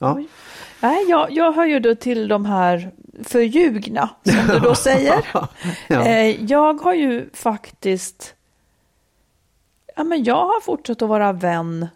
[0.03, 0.27] Ja, Oj.
[0.79, 2.91] Nej, jag, jag hör ju då till de här
[3.23, 5.25] förljugna, som du då säger.
[5.33, 5.47] Ja.
[6.07, 8.35] Eh, Jag har ju faktiskt...
[9.95, 11.87] Ja, men jag har fortsatt att vara vän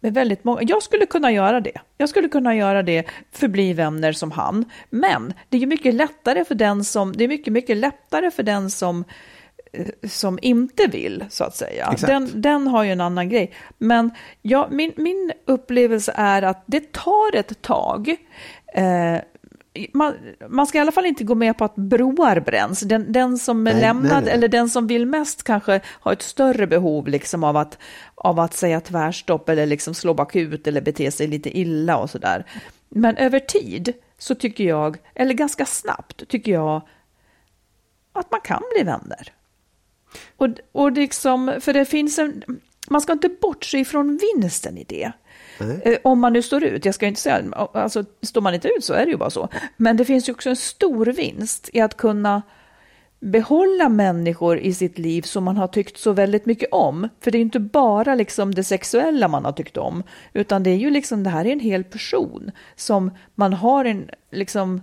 [0.00, 0.60] med väldigt många.
[0.62, 1.80] Jag skulle kunna göra det.
[1.96, 4.64] Jag skulle kunna göra det, förbli vänner som han.
[4.90, 7.12] Men det är ju mycket lättare för den som...
[7.12, 9.04] Det är mycket, mycket lättare för den som
[10.08, 11.88] som inte vill, så att säga.
[11.92, 12.06] Exakt.
[12.08, 13.54] Den, den har ju en annan grej.
[13.78, 14.10] Men
[14.42, 18.16] ja, min, min upplevelse är att det tar ett tag.
[18.74, 19.18] Eh,
[19.92, 20.14] man,
[20.48, 22.80] man ska i alla fall inte gå med på att broar bränns.
[22.80, 24.32] Den, den som är Nej, lämnad, nej, nej.
[24.32, 27.78] eller den som vill mest kanske har ett större behov liksom av, att,
[28.14, 32.44] av att säga tvärstopp eller liksom slå bakut eller bete sig lite illa och sådär.
[32.88, 36.82] Men över tid så tycker jag, eller ganska snabbt tycker jag,
[38.12, 39.32] att man kan bli vänner.
[40.36, 42.42] Och, och liksom, för det finns en,
[42.90, 45.12] man ska inte bortse ifrån vinsten i det.
[45.84, 47.42] Eh, Om man nu står ut, jag ska inte säga,
[47.74, 49.48] alltså står man inte ut så är det ju bara så.
[49.76, 52.42] Men det finns ju också en stor vinst i att kunna
[53.20, 57.08] behålla människor i sitt liv som man har tyckt så väldigt mycket om.
[57.20, 60.76] För det är inte bara liksom det sexuella man har tyckt om, utan det är
[60.76, 64.80] ju liksom, det här är en hel person som man har en, liksom,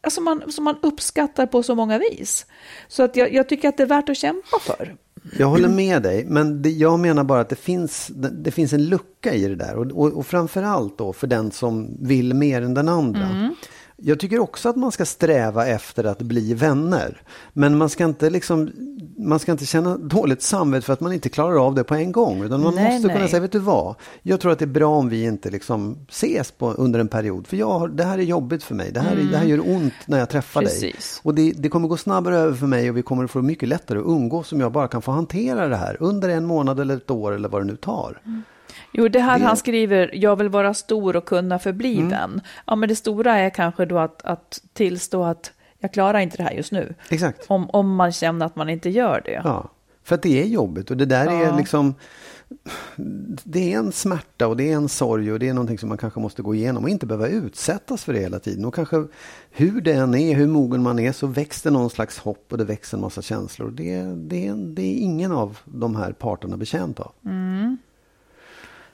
[0.00, 2.46] alltså man, som man uppskattar på så många vis.
[2.88, 4.96] Så att jag, jag tycker att det är värt att kämpa för.
[5.38, 8.72] Jag håller med dig, men det, jag menar bara att det finns, det, det finns
[8.72, 9.76] en lucka i det där.
[9.76, 13.26] Och, och, och framförallt då för den som vill mer än den andra.
[13.26, 13.54] Mm.
[14.02, 17.22] Jag tycker också att man ska sträva efter att bli vänner.
[17.52, 18.70] Men man ska inte, liksom,
[19.18, 22.12] man ska inte känna dåligt samvete för att man inte klarar av det på en
[22.12, 22.42] gång.
[22.42, 23.28] Utan man Nej, måste kunna nej.
[23.28, 23.94] säga, vet du vad?
[24.22, 27.46] Jag tror att det är bra om vi inte liksom ses på, under en period.
[27.46, 28.92] För jag, har- det här är jobbigt för mig.
[28.92, 30.78] Det här, är, det här gör ont när jag träffar dig.
[30.78, 30.90] Mm.
[30.92, 31.20] Precis.
[31.24, 33.68] Och det, det kommer gå snabbare över för mig och vi kommer att få mycket
[33.68, 36.96] lättare att umgås om jag bara kan få hantera det här under en månad eller
[36.96, 38.20] ett år eller vad det nu tar.
[38.92, 42.08] Jo, det här Det- han skriver, jag vill vara stor och kunna förbli Mm.
[42.08, 42.40] vän.
[42.66, 46.42] Ja, men det stora är kanske då att, att tillstå att jag klarar inte det
[46.42, 46.94] här just nu.
[47.10, 47.44] Exakt.
[47.48, 49.40] Om, om man känner att man inte gör det.
[49.44, 49.70] Ja,
[50.04, 51.56] för att det är jobbigt och det där är Ja.
[51.56, 51.94] liksom
[53.44, 55.98] det är en smärta och det är en sorg och det är någonting som man
[55.98, 58.64] kanske måste gå igenom och inte behöva utsättas för det hela tiden.
[58.64, 59.04] Och kanske
[59.50, 62.64] hur det än är, hur mogen man är så växer någon slags hopp och det
[62.64, 63.70] växer en massa känslor.
[63.70, 67.12] Det, det, det är ingen av de här parterna betjänt av.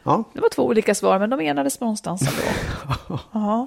[0.05, 3.19] Ja, Det var två olika svar, men de enades någonstans ändå.
[3.33, 3.67] ja.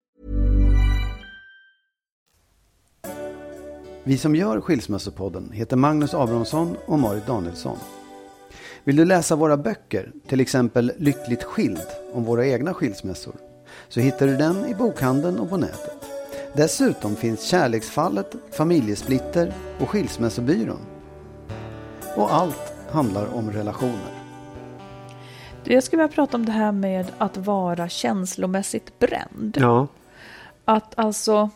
[4.03, 7.77] Vi som gör Skilsmässopodden heter Magnus Abrahamsson och Marit Danielsson.
[8.83, 13.35] Vill du läsa våra böcker, till exempel Lyckligt skild om våra egna skilsmässor,
[13.89, 16.05] så hittar du den i bokhandeln och på nätet.
[16.53, 20.79] Dessutom finns Kärleksfallet, Familjesplitter och Skilsmässobyrån.
[22.15, 24.13] Och allt handlar om relationer.
[25.63, 29.57] Jag skulle vilja prata om det här med att vara känslomässigt bränd.
[29.59, 29.87] Ja.
[30.65, 31.49] Att alltså,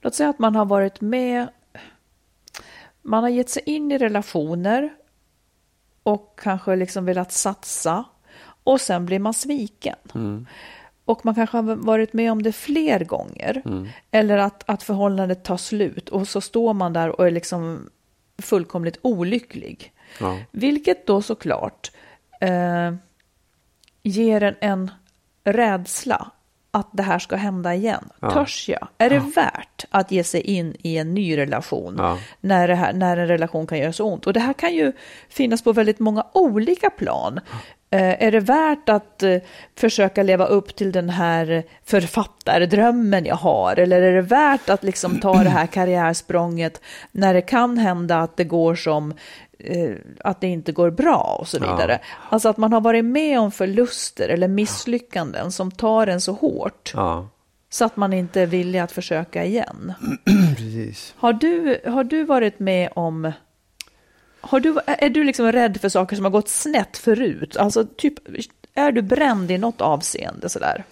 [0.00, 1.48] låt säga att man har varit med,
[3.02, 4.94] man har gett sig in i relationer
[6.02, 8.04] och kanske liksom velat satsa
[8.64, 9.96] och sen blir man sviken.
[11.04, 13.62] Och man kanske har varit med om det fler gånger.
[14.10, 17.90] Eller att, att förhållandet tar slut och så står man där och är liksom
[18.38, 19.92] fullkomligt olycklig.
[20.50, 21.92] Vilket då såklart
[22.40, 22.94] eh,
[24.02, 24.90] ger en en
[25.44, 26.30] rädsla
[26.70, 28.08] att det här ska hända igen.
[28.20, 28.88] Törs jag?
[28.98, 33.16] Är det värt att ge sig in i en ny relation när, det här, när
[33.16, 34.26] en relation kan göra så ont?
[34.26, 34.92] Och det här kan ju
[35.28, 37.40] finnas på väldigt många olika plan.
[37.92, 39.36] Eh, är det värt att eh,
[39.76, 43.76] försöka leva upp till den här författardrömmen jag har?
[43.76, 46.80] Eller är det värt att liksom ta det här karriärsprånget
[47.12, 49.14] när det kan hända att det går som
[50.24, 52.00] att det inte går bra och så vidare.
[52.28, 56.92] Alltså att man har varit med om förluster eller misslyckanden som tar en så hårt
[56.94, 57.28] Ja,
[57.70, 59.92] så att man inte är villig att försöka igen.
[60.56, 61.14] precis.
[61.16, 63.32] Har du, har du varit med om...
[64.40, 67.56] Har du, är du liksom rädd för saker som har gått snett förut?
[67.56, 68.14] Alltså typ,
[68.74, 70.84] är du bränd i något avseende sådär?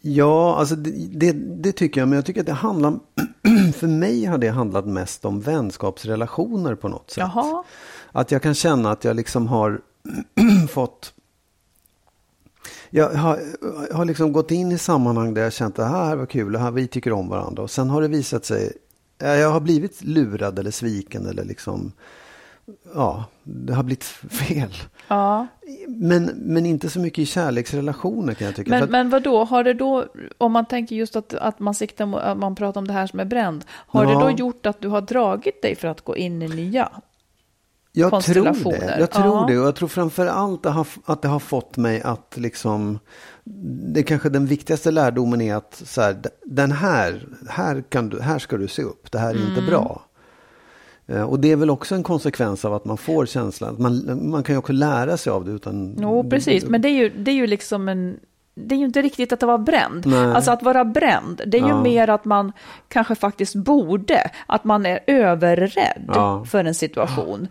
[0.00, 2.08] Ja, alltså det, det, det, tycker jag.
[2.08, 2.98] Men jag tycker att det handlar...
[3.76, 7.18] för mig har det handlat mest om vänskapsrelationer på något sätt.
[7.34, 7.64] Jaha.
[8.12, 9.80] Att jag kan känna att jag liksom har
[10.70, 11.12] fått...
[12.90, 13.40] Jag har,
[13.94, 16.58] har liksom gått in i sammanhang där jag känt att det här var kul, det
[16.58, 17.62] här, vi tycker om varandra.
[17.62, 18.72] Och sen har det visat sig...
[19.18, 21.92] Jag har blivit lurad eller sviken eller liksom
[22.94, 24.70] ja, det har blivit fel.
[25.08, 25.46] Ja.
[25.88, 28.70] Men, men inte så mycket i kärleksrelationer kan jag tycka.
[28.70, 29.44] Men, att- men vad då?
[29.44, 30.04] Har det då,
[30.38, 33.20] om man tänker just att, att man siktar att man pratar om det här som
[33.20, 34.10] är bränd, har Ja.
[34.18, 36.88] det då gjort att du har dragit dig för att gå in i nya?
[37.92, 38.96] jag tror det.
[38.98, 39.44] Jag tror Ja.
[39.48, 39.58] det.
[39.58, 40.66] Och jag tror framför allt
[41.04, 42.98] att det har fått mig att liksom...
[43.94, 48.38] Det kanske den viktigaste lärdomen är att så här, den här, här, kan du, här
[48.38, 49.12] ska du se upp.
[49.12, 49.66] Det här är inte Mm.
[49.66, 50.05] bra.
[51.06, 53.76] Eh, Och det är väl också en konsekvens av att man får känslan.
[53.78, 55.96] Man, man kan ju också lära sig av det utan...
[56.00, 56.64] Jo, precis.
[56.66, 58.16] Men det är ju, det är ju liksom en...
[58.58, 60.06] Det är ju inte riktigt att vara bränd.
[60.06, 60.18] Nej.
[60.26, 61.82] Alltså att vara bränd, det är ju Ja.
[61.82, 62.52] mer att man
[62.88, 66.44] kanske faktiskt borde, att man är överrädd Ja.
[66.44, 67.48] för en situation.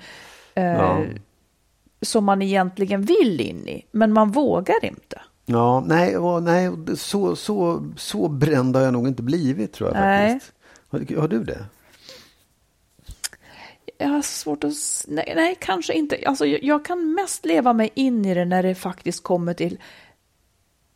[0.55, 0.97] Eh, Ja.
[2.01, 5.21] Som man egentligen vill in i, men man vågar inte.
[5.45, 9.99] Ja, nej, och, nej så, så, så bränd har jag nog inte blivit tror jag
[9.99, 10.31] Nej.
[10.31, 10.53] faktiskt.
[10.89, 11.65] Har, har du det?
[13.97, 14.73] Jag har svårt att...
[15.07, 16.19] Nej, nej kanske inte.
[16.25, 19.79] Alltså, jag, kan mest leva mig in i det när det faktiskt kommer till,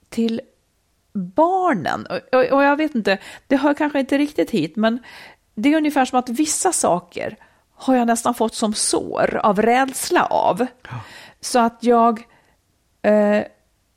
[0.09, 0.41] till
[1.13, 2.05] barnen.
[2.05, 4.99] Och, och, och jag vet inte, det hör kanske inte riktigt hit, men
[5.55, 7.37] det är ungefär som att vissa saker
[7.73, 10.65] har jag nästan fått som sår av rädsla av.
[11.41, 12.23] Så att jag...
[13.01, 13.43] Eh,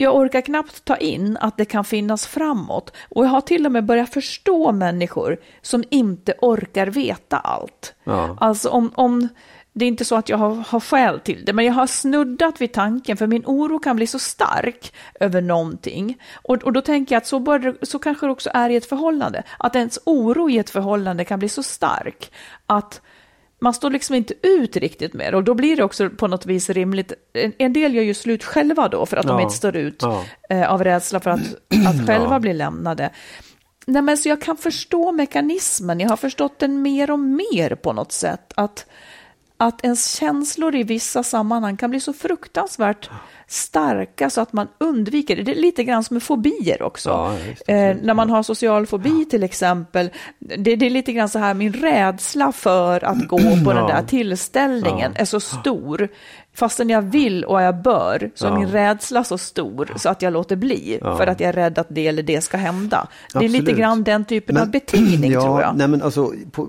[0.02, 2.92] jag orkar knappt ta in att det kan finnas framåt.
[3.08, 7.94] Och jag har till och med börjat förstå människor som inte orkar veta allt.
[8.04, 8.36] Ja.
[8.40, 9.28] Alltså om, om
[9.72, 12.60] det är inte så att jag har, har skäl till det, men jag har snuddat
[12.60, 16.18] vid tanken, för min oro kan bli så stark över någonting.
[16.42, 18.86] Och, och då tänker jag att så, bör, så kanske det också är i ett
[18.86, 22.32] förhållande, att ens oro i ett förhållande kan bli så stark
[22.66, 23.00] att
[23.62, 25.36] man står liksom inte ut riktigt med det.
[25.36, 27.12] Och då blir det också på något vis rimligt.
[27.32, 29.42] En, en del gör ju slut själva då, för att de Ja.
[29.42, 30.24] inte står ut Ja.
[30.50, 31.40] eh, av rädsla för att,
[31.88, 33.10] att själva bli lämnade.
[33.86, 37.92] Nej, men så jag kan förstå mekanismen, jag har förstått den mer och mer på
[37.92, 38.52] något sätt.
[38.56, 38.86] Att,
[39.62, 43.10] att ens känslor i vissa sammanhang kan bli så fruktansvärt
[43.46, 45.42] starka så att man undviker det.
[45.42, 47.10] Det är lite grann som med fobier också.
[47.10, 47.34] Ja,
[47.74, 50.10] eh, när man har social fobi till exempel.
[50.38, 53.44] Det, det är lite grann så här, min rädsla för att gå på
[53.74, 56.08] den där tillställningen är så stor.
[56.54, 58.58] Fastän jag vill och jag bör, så är Ja.
[58.58, 60.98] min rädsla så stor så att jag låter bli.
[61.02, 63.08] För att jag är rädd att det eller det ska hända.
[63.32, 63.78] Det är lite Absolut.
[63.78, 65.76] grann den typen av betingning ja, tror jag.
[65.76, 66.68] Nej, men alltså, på,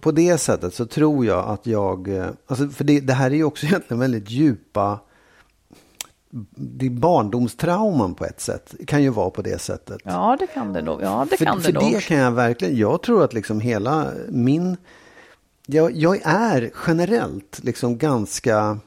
[0.00, 2.08] på det sättet så tror jag att jag...
[2.18, 4.98] eh, Alltså, för det, det här är ju också egentligen väldigt djupa...
[6.56, 8.74] Det är barndomstrauman på ett sätt.
[8.78, 10.00] Det kan ju vara på det sättet.
[10.04, 11.02] Ja, det kan det nog.
[11.02, 11.92] Ja, det för kan för det nog.
[11.92, 12.76] det kan jag verkligen...
[12.76, 14.76] Jag tror att liksom hela min...
[15.66, 18.78] Jag, jag är generellt liksom ganska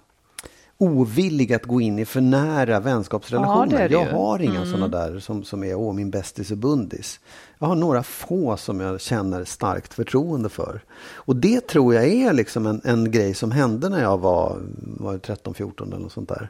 [0.78, 3.74] ovillig att gå in i för nära vänskapsrelationer.
[3.74, 4.02] Ja, det det jag.
[4.02, 4.16] Mm.
[4.16, 7.20] har inga sådana där som, som är åh, min bästis och bundis.
[7.60, 10.82] Jag har några få som jag känner starkt förtroende för.
[11.14, 15.18] Och det tror jag är liksom en, en grej som hände när jag var, var
[15.18, 16.50] 13-14 eller något sånt där.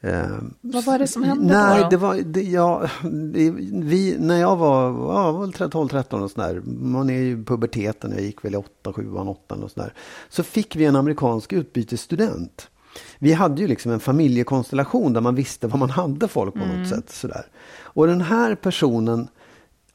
[0.00, 1.88] Eh, Vad var det som hände Nej, då?
[1.88, 2.88] det var, det, ja,
[3.72, 8.12] vi, när jag var, ja, var väl 12-13 och sådär, man är ju i puberteten,
[8.12, 9.92] jag gick väl i 8, 7, 8 och sådär.
[10.28, 12.68] Så fick vi en amerikansk utbytesstudent.
[13.18, 16.78] Vi hade ju liksom en familjekonstellation där man visste vad man hade folk på Mm.
[16.80, 17.10] något sätt.
[17.10, 17.46] Sådär.
[17.80, 19.28] Och den här personen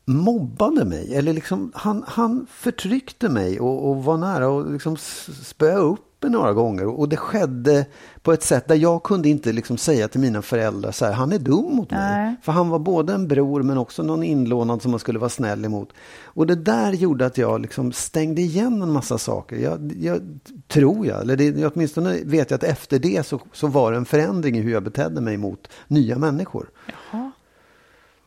[0.05, 4.97] mobbade mig, eller liksom, han, han förtryckte mig och, och var nära och liksom
[5.43, 6.85] spöa upp mig några gånger.
[6.85, 7.85] Och det skedde
[8.21, 11.31] på ett sätt där jag kunde inte liksom säga till mina föräldrar så här, han
[11.31, 12.17] är dum mot mig.
[12.17, 12.35] Nej.
[12.41, 15.65] För han var både en bror men också någon inlånad som man skulle vara snäll
[15.65, 15.89] emot.
[16.23, 19.55] Och det där gjorde att jag liksom stängde igen en massa saker.
[19.55, 20.21] Jag, jag
[20.67, 23.97] tror jag, eller det, jag åtminstone vet jag att efter det så, så var det
[23.97, 26.69] en förändring i hur jag betedde mig mot nya människor.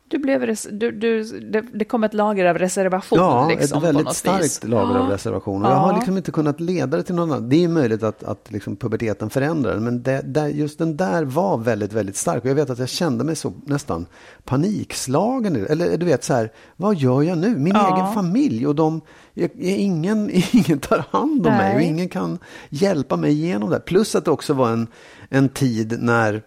[0.08, 3.18] Du blev res- du, du, det, det kom ett lager av reservation.
[3.18, 4.64] Ja, liksom, ett väldigt starkt vis.
[4.64, 5.14] lager av Ja.
[5.14, 5.64] reservation.
[5.64, 7.48] Och jag har liksom inte kunnat leda det till någon annan.
[7.48, 11.24] Det är möjligt att, att liksom puberteten förändrar den, men det, där, just den där
[11.24, 12.44] var väldigt, väldigt stark.
[12.44, 14.06] Och jag vet att jag kände mig så nästan
[14.44, 15.66] panikslagen.
[15.66, 17.56] Eller du vet så här, vad gör jag nu?
[17.56, 17.96] Min Ja.
[17.96, 19.00] egen familj och de,
[19.34, 21.86] jag, jag- ingen, ingen tar hand om mig och Nej.
[21.88, 22.38] ingen kan
[22.68, 23.80] hjälpa mig igenom det.
[23.80, 24.86] Plus att det också var en,
[25.28, 26.42] en tid när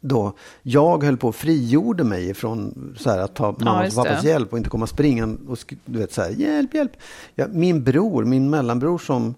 [0.00, 0.32] då
[0.62, 4.24] jag höll på och frigjorde mig från så här, att ta mammas och just pappas
[4.24, 6.92] hjälp och inte komma springande och du vet så här, hjälp, hjälp.
[7.34, 9.34] Ja, min bror, min mellanbror som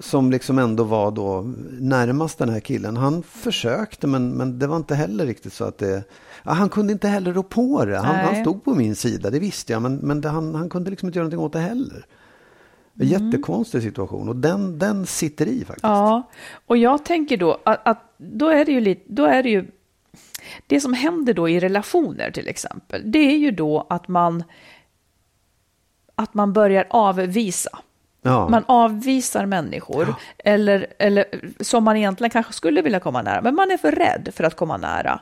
[0.00, 4.76] som liksom ändå var då närmast den här killen, han försökte men, men det var
[4.76, 6.04] inte heller riktigt så att det...
[6.44, 7.96] Ja, han kunde inte heller rå på det.
[7.96, 10.90] Han, han stod på min sida, det visste jag, men, men det, han, han kunde
[10.90, 12.06] liksom inte göra någonting åt det heller.
[12.98, 13.24] En mm.
[13.30, 15.82] jättekonstig situation och den, den sitter i faktiskt.
[15.82, 16.30] Ja,
[16.66, 19.66] och jag tänker då att, att då är det ju lite, då är det ju
[20.66, 24.44] det som händer då i relationer till exempel, det är ju då att man
[26.14, 27.78] att man börjar avvisa.
[28.22, 28.48] Ja.
[28.48, 30.16] Man avvisar människor, ja.
[30.38, 31.24] eller, eller
[31.60, 34.56] som man egentligen kanske skulle vilja komma nära, men man är för rädd för att
[34.56, 35.20] komma nära.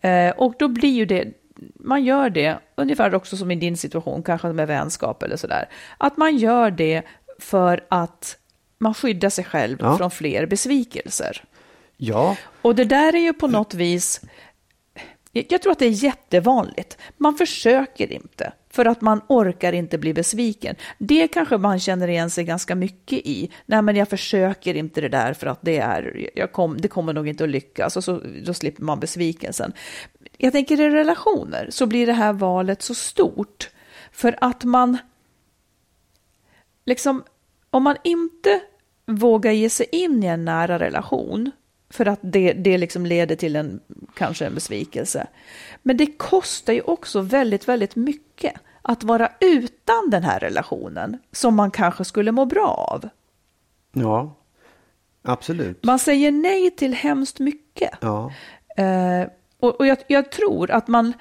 [0.00, 1.28] Eh, och då blir ju det,
[1.74, 6.16] man gör det, ungefär också som i din situation, kanske med vänskap eller sådär, att
[6.16, 7.02] man gör det
[7.38, 8.38] för att
[8.78, 9.96] man skyddar sig själv ja.
[9.96, 11.44] från fler besvikelser.
[11.96, 12.36] Ja.
[12.62, 14.20] Och det där är ju på något vis,
[15.32, 16.98] jag tror att det är jättevanligt.
[17.16, 20.76] Man försöker inte för att man orkar inte bli besviken.
[20.98, 23.50] Det kanske man känner igen sig ganska mycket i.
[23.66, 27.12] Nej, men jag försöker inte det där för att det, är, jag kom, det kommer
[27.12, 29.72] nog inte att lyckas och så, då slipper man besvikelsen.
[30.38, 33.70] Jag tänker i relationer så blir det här valet så stort
[34.12, 34.98] för att man
[36.84, 37.24] liksom,
[37.70, 38.60] om man inte
[39.06, 41.50] vågar ge sig in i en nära relation
[41.92, 43.80] för att det, det liksom leder till en,
[44.14, 45.26] kanske en besvikelse.
[45.82, 51.54] Men det kostar ju också väldigt, väldigt mycket att vara utan den här relationen som
[51.54, 53.08] man kanske skulle må bra av.
[53.92, 54.36] Ja,
[55.22, 55.84] absolut.
[55.84, 57.90] Man säger nej till hemskt mycket.
[58.00, 58.32] Ja.
[58.76, 59.28] Eh,
[59.60, 61.12] och, och jag, jag, tror att man,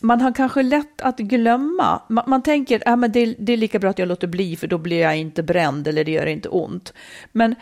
[0.00, 2.02] man har kanske lätt att glömma.
[2.08, 4.66] Man, man tänker att äh, det, det, är lika bra att jag låter bli för
[4.66, 6.92] då blir jag inte bränd eller det gör inte ont.
[7.32, 7.54] Men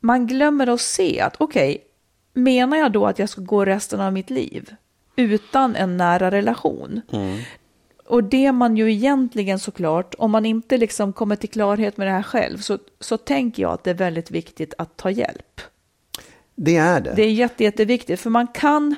[0.00, 4.00] man glömmer att se att okej, okay, menar jag då att jag ska gå resten
[4.00, 4.74] av mitt liv
[5.16, 7.00] utan en nära relation?
[7.12, 7.38] Mm.
[8.06, 12.12] Och det man ju egentligen såklart, om man inte liksom kommer till klarhet med det
[12.12, 15.60] här själv, så, så tänker jag att det är väldigt viktigt att ta hjälp.
[16.54, 17.12] Det är det.
[17.16, 18.96] Det är jätte, jätteviktigt, för man kan,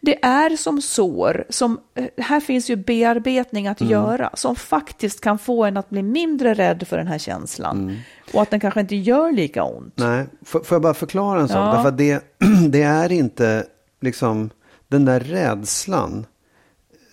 [0.00, 3.90] det är som sår, som, eh, här finns ju bearbetning att mm.
[3.90, 7.78] göra, som faktiskt kan få en att bli mindre rädd för den här känslan.
[7.78, 7.96] Mm.
[8.34, 9.94] Och att den kanske inte gör lika ont.
[9.96, 11.56] Nej, får, får jag bara förklara en sak?
[11.56, 11.72] Ja.
[11.72, 12.24] Därför att det,
[12.68, 13.66] det är inte
[14.00, 14.50] liksom
[14.88, 16.26] den där rädslan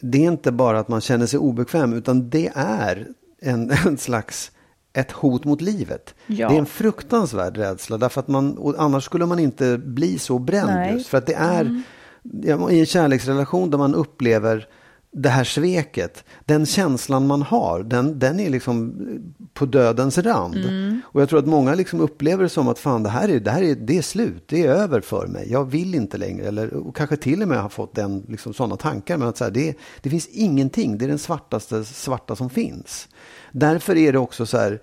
[0.02, 3.08] det är inte bara att man känner sig obekväm utan det är
[3.42, 4.52] en, en slags
[4.94, 6.16] ett hot mot livet.
[6.28, 6.50] Ja.
[6.50, 10.94] Det är en fruktansvärd rädsla därför att man, annars skulle man inte bli så bränd
[10.94, 11.84] just för att det är mm.
[12.72, 14.68] I en kärleksrelation där man upplever
[15.12, 18.96] det här sveket, den känslan man har, den, den är liksom
[19.54, 20.56] på dödens rand.
[20.56, 21.02] Mm.
[21.06, 23.52] Och jag tror att många liksom upplever det som att fan, det här, är, det
[23.52, 26.48] här är, det är slut, det är över för mig, jag vill inte längre.
[26.48, 29.18] Eller, och kanske till och med har fått den, liksom, sådana tankar.
[29.18, 33.08] Men att så här, det, det finns ingenting, det är den svartaste svarta som finns.
[33.52, 34.82] Därför är det också så här,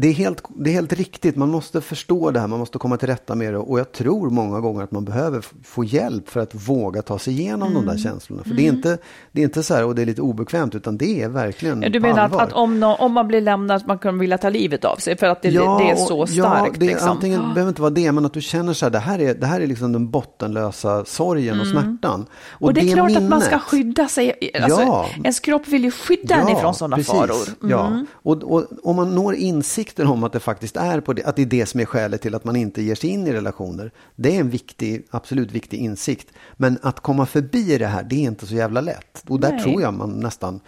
[0.00, 2.96] det är, helt, det är helt riktigt, man måste förstå det här, man måste komma
[2.96, 3.58] till rätta med det.
[3.58, 7.40] Och jag tror många gånger att man behöver få hjälp för att våga ta sig
[7.40, 7.74] igenom mm.
[7.74, 8.02] de där mm.
[8.02, 8.42] känslorna.
[8.42, 8.62] För mm.
[8.62, 8.98] det, är inte,
[9.32, 12.00] det är inte så här, och det är lite obekvämt, utan det är verkligen Du
[12.00, 14.96] menar att, att, om, no, om man blir lämnad, man kan vilja ta livet av
[14.96, 16.36] sig för att det, ja, det är så starkt?
[16.36, 17.08] Ja, det, liksom.
[17.08, 17.54] antingen oh.
[17.54, 19.60] behöver inte vara det, men att du känner så här, det här är, det här
[19.60, 21.60] är liksom den bottenlösa sorgen mm.
[21.60, 22.26] och smärtan.
[22.48, 25.40] Och, och det är det klart minnet, att man ska skydda sig, alltså, ja, ens
[25.40, 27.70] kropp vill ju skydda ja, en ifrån sådana precis, faror.
[27.70, 28.06] Ja, mm.
[28.12, 31.36] och, och om man når insikt insikten om att det faktiskt är på det, att
[31.36, 33.90] det är det som är skälet till att man inte ger sig in i relationer.
[34.16, 36.32] Det är en viktig, absolut viktig insikt.
[36.56, 39.24] Men att komma förbi det här, det är inte så jävla lätt.
[39.28, 39.62] Och där Nej.
[39.62, 40.60] tror jag man nästan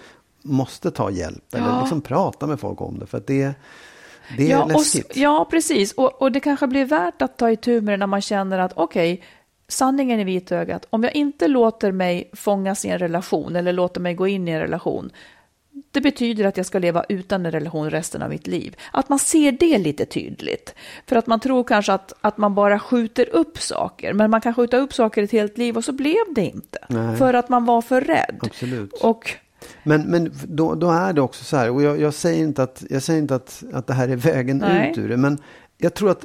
[0.43, 1.81] måste ta hjälp eller ja.
[1.81, 3.07] liksom prata med folk om det.
[3.07, 3.55] För att det,
[4.37, 5.11] det är ja, läskigt.
[5.11, 5.93] Och, ja, precis.
[5.93, 8.73] Och, och det kanske blir värt att ta itu med det när man känner att
[8.77, 9.25] okej, okay,
[9.69, 10.87] sanningen i vitögat.
[10.91, 14.51] Om jag inte låter mig fångas i en relation eller låter mig gå in i
[14.51, 15.11] en relation,
[15.91, 18.77] det betyder att jag ska leva utan en relation resten av mitt liv.
[18.93, 20.75] Att man ser det lite tydligt.
[21.07, 24.55] För att man tror kanske att, att man bara skjuter upp saker, men man kan
[24.55, 26.79] skjuta upp saker ett helt liv och så blev det inte.
[26.89, 27.17] Nej.
[27.17, 28.39] För att man var för rädd.
[28.41, 28.93] Absolut.
[28.93, 29.31] Och,
[29.83, 32.85] men men då, då är det också så här, och jag, jag säger inte, att,
[32.91, 34.91] jag säger inte att, att det här är vägen nej.
[34.91, 35.39] ut ur det, men
[35.79, 36.25] jag tror att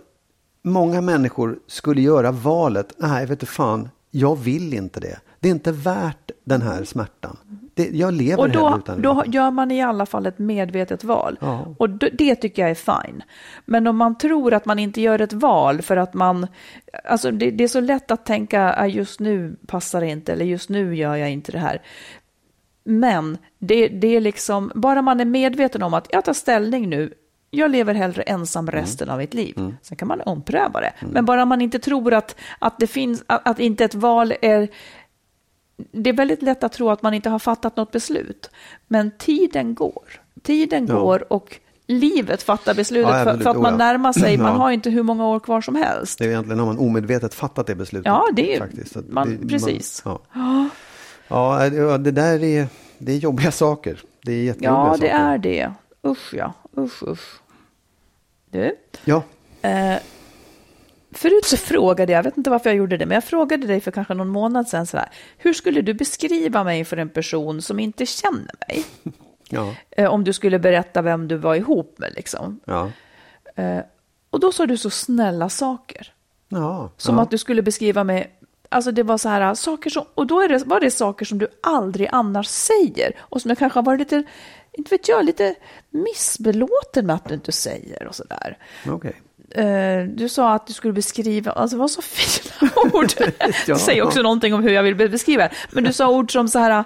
[0.61, 5.19] många människor skulle göra valet, nej, vet du fan, jag vill inte det.
[5.45, 7.37] Det är inte värt den här smärtan.
[7.73, 11.37] Det, jag lever och då, utan då gör man i alla fall ett medvetet val.
[11.41, 11.75] Ja.
[11.77, 13.23] Och det tycker jag är fine.
[13.65, 16.47] Men om man tror att man inte gör ett val för att man...
[17.03, 20.45] Alltså det, det är så lätt att tänka att just nu passar det inte eller
[20.45, 21.81] just nu gör jag inte det här.
[22.83, 27.13] Men det, det är liksom, bara man är medveten om att jag tar ställning nu,
[27.49, 28.81] jag lever hellre ensam mm.
[28.81, 29.13] resten mm.
[29.13, 29.53] av mitt liv.
[29.57, 29.77] Mm.
[29.81, 30.93] Sen kan man ompröva det.
[30.99, 31.13] Mm.
[31.13, 34.69] Men bara man inte tror att, att det finns, att, att inte ett val är
[35.91, 38.49] det är väldigt lätt att tro att man inte har fattat något beslut.
[38.87, 40.03] Men tiden går.
[40.43, 40.99] Tiden ja.
[40.99, 43.77] går och livet fattar beslutet Ja, för, för att Oh, man ja.
[43.77, 44.37] närmar sig.
[44.37, 44.57] Man Ja.
[44.57, 46.19] har inte hur många år kvar som helst.
[46.19, 48.05] Det är egentligen har man omedvetet fattat det beslutet.
[48.05, 48.95] Ja, det är- faktiskt.
[49.09, 50.05] Man- precis.
[50.05, 50.69] Man, ja.
[51.27, 52.67] Ja, det- det där är,
[52.97, 53.99] det är jobbiga saker.
[54.23, 55.01] Det är jättejobbiga Ja, saker.
[55.01, 55.71] det är det.
[56.09, 57.39] Usch ja, usch usch.
[58.51, 59.23] Du, Ja,
[59.61, 59.95] eh,
[61.17, 63.81] förut så frågade jag, jag vet inte varför jag gjorde det, men jag frågade dig
[63.81, 67.61] för kanske någon månad sedan så här, hur skulle du beskriva mig för en person
[67.61, 68.85] som inte känner mig?
[69.49, 72.59] ja, Eh, om du skulle berätta vem du var ihop med liksom.
[72.65, 72.91] ja.
[73.55, 73.79] Eh,
[74.29, 76.13] och då sa du så snälla saker.
[76.49, 78.39] ja Som att du skulle beskriva mig,
[78.69, 81.37] alltså det var så här saker som, och då är det, var det saker som
[81.37, 83.15] du aldrig annars säger.
[83.19, 84.23] Och som jag kanske har varit lite,
[84.71, 85.55] inte vet jag, lite
[85.89, 88.57] missbelåten med att du inte säger och sådär.
[88.87, 89.11] Okej.
[89.11, 89.34] Eh,
[90.15, 93.07] du sa att du skulle beskriva, alltså det var så fina ord.
[93.17, 93.47] Ja.
[93.67, 95.53] Det säger också någonting om hur jag vill beskriva det.
[95.71, 96.83] Men du sa ord som så här,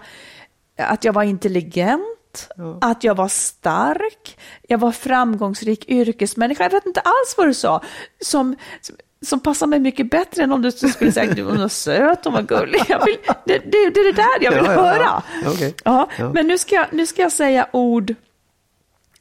[0.77, 2.49] att jag var intelligent,
[2.81, 4.37] att jag var stark,
[4.67, 6.63] jag var framgångsrik yrkesmänniska.
[6.63, 7.81] Jag vet inte alls vad du sa.
[8.21, 8.95] Som, som,
[9.25, 12.33] som passar mig mycket bättre än om du skulle säga att du var söt och
[12.33, 12.81] var gullig.
[12.89, 14.93] Jag vill, det, det, det är det där jag vill Ja, ja, ja.
[14.93, 15.23] höra.
[15.53, 15.75] Okej.
[15.83, 16.29] Ja, Ja.
[16.33, 18.15] Men nu ska, nu ska jag säga ord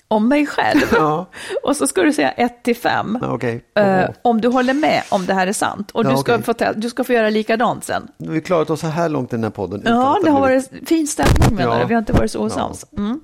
[0.09, 0.81] om mig själv.
[0.93, 1.27] Ja.
[1.63, 3.19] Och så ska du säga 1 till 5.
[3.23, 3.65] Ja, Okej.
[3.75, 5.91] Eh, om du håller med om det här är sant.
[5.91, 6.55] Och Ja, du, ska okej.
[6.55, 8.09] få du ska få göra likadant sen.
[8.17, 9.83] Nu har vi klarat oss så här långt i den här podden.
[9.85, 11.81] Ja, det har blivit- varit fin stämning menar Ja.
[11.83, 11.87] du.
[11.89, 12.87] Vi har inte varit så osams.
[12.97, 13.21] Mm.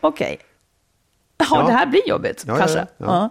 [0.00, 0.38] Okej.
[1.38, 1.62] Ja, Ja.
[1.66, 2.86] det här blir jobbigt Ja, ja, kanske.
[2.96, 3.30] ja.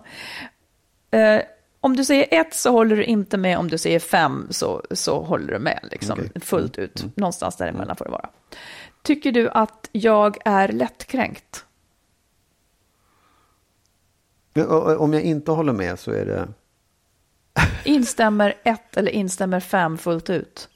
[1.12, 1.20] Ja.
[1.20, 1.41] Eh,
[1.82, 3.58] om du säger ett så håller du inte med.
[3.58, 6.41] Om du säger fem så, så håller du med liksom, Okej.
[6.41, 7.06] fullt ut.
[7.18, 8.30] Någonstans däremellan får det vara.
[9.03, 11.64] Tycker du att jag är lättkränkt?
[14.97, 16.47] Om jag inte håller med så är det...
[17.84, 20.70] Instämmer ett eller instämmer fem fullt ut?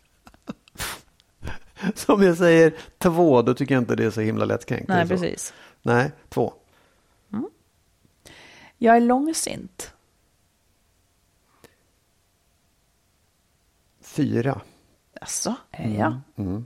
[1.95, 4.87] Som jag säger två, då tycker jag inte det är så himla lättkränkt.
[4.87, 5.53] Nej, precis.
[5.81, 6.53] Nej, två.
[8.81, 9.93] Jag är långsint.
[14.01, 14.61] Fyra.
[15.21, 16.19] Alltså, är jag?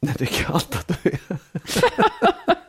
[0.00, 1.18] Det tycker jag alltid att du är.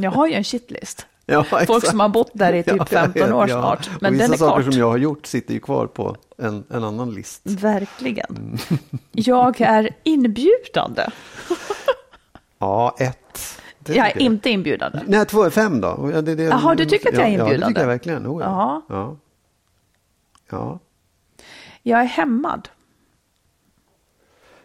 [0.00, 1.06] Jag har ju en shitlist.
[1.26, 3.90] Ja, Folk som har bott där i typ Ja, ja, 15 år snart.
[3.96, 4.72] Och Men vissa den är saker kort.
[4.72, 7.40] som jag har gjort sitter ju kvar på en, en annan list.
[7.44, 8.58] Verkligen.
[9.12, 11.06] Jag är inbjudande.
[12.58, 13.60] Ja, ett.
[13.78, 15.00] Det Jag är tycker inte inbjudande.
[15.06, 16.10] Nej, två, fem då.
[16.14, 17.66] Ja, det, det, Jaha, du tycker att jag är Ja, det inbjudande?
[17.66, 18.26] tycker jag verkligen.
[18.26, 18.42] Oh.
[18.42, 18.82] Ja.
[20.50, 20.78] ja.
[21.82, 22.68] Jag är hämmad.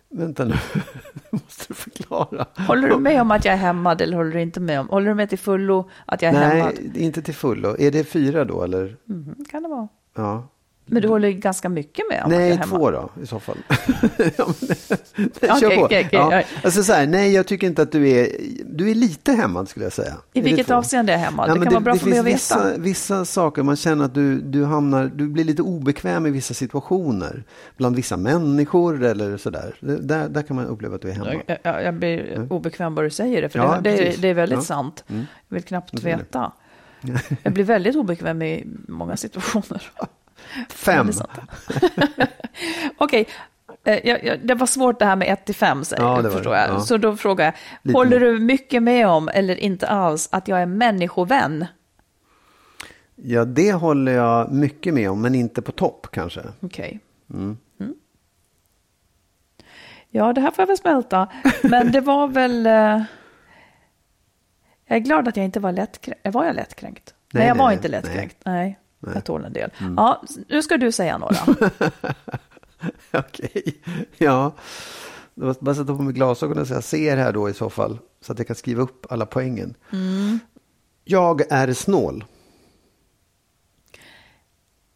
[0.10, 0.54] Vänta nu,
[1.30, 2.46] måste du förklara.
[2.68, 4.90] Håller du med om att jag är hämmad eller håller du inte med om?
[4.90, 6.74] Håller du med till fullo att jag är hämmad?
[6.82, 7.76] Nej, inte till fullo.
[7.80, 8.98] Är det fyra då eller?
[9.06, 9.88] Mhm, kan det vara.
[10.16, 10.48] Ja.
[10.88, 12.80] Men du håller ganska mycket med om att jag Nej, är hämmad?
[12.80, 13.58] två då i så fall.
[14.38, 14.48] ja, men,
[15.42, 15.84] Okej, kör på.
[15.86, 16.44] okej, okej, ja.
[16.64, 18.28] Alltså så här, nej, jag tycker inte att du är,
[18.66, 20.14] du är lite hämmad skulle jag säga.
[20.34, 21.50] I Är det vilket avseende är jag hämmad?
[21.50, 22.34] Ja, det kan vara bra det för mig att veta.
[22.36, 26.54] vissa, vissa saker, man känner att du, du hamnar, du blir lite obekväm i vissa
[26.54, 27.44] situationer.
[27.78, 29.76] Bland vissa människor eller sådär.
[29.80, 31.34] Det- Där, där kan man uppleva att du är hemma.
[31.64, 34.64] Jag, jag, blir obekväm bara du säger det, för Ja, det, det, det är väldigt
[34.64, 35.04] sant.
[35.08, 36.02] Jag vill knappt det.
[36.18, 36.52] veta.
[37.44, 39.82] Jag blir väldigt obekväm i många situationer.
[40.70, 41.10] Fem.
[42.98, 43.28] Okej,
[43.84, 46.32] eh, jag- jag- det var svårt det här med 1 till 5, Ja, var det.
[46.32, 46.70] förstår jag.
[46.70, 46.80] Ja.
[46.80, 50.62] Så då frågar jag, Lite håller du mycket med om, eller inte alls, att jag
[50.62, 51.66] är människovän?
[53.16, 56.42] Ja, det håller jag mycket med om, men inte på topp kanske.
[56.60, 57.00] Okej.
[57.34, 57.58] Mm.
[60.10, 61.28] Ja, det här får jag väl smälta.
[61.64, 62.66] Men det var väl...
[62.68, 63.02] eh,
[64.88, 66.22] Jag är glad att jag inte var lättkränkt.
[66.34, 67.14] Var jag lättkränkt?
[67.34, 67.76] Nej, Nej, jag var nej.
[67.76, 68.38] inte lättkränkt.
[68.46, 68.80] Nej, Nej.
[69.14, 69.72] Jag tål en del.
[69.98, 71.36] Ja, nu ska du säga några.
[73.14, 73.82] Okej,
[74.18, 74.52] ja.
[75.36, 78.00] Då måste jag sätta på mig glasögonen så jag ser här då i så fall.
[78.22, 79.76] Så att jag kan skriva upp alla poängen.
[79.92, 80.40] Mm.
[81.04, 82.24] Jag är snål.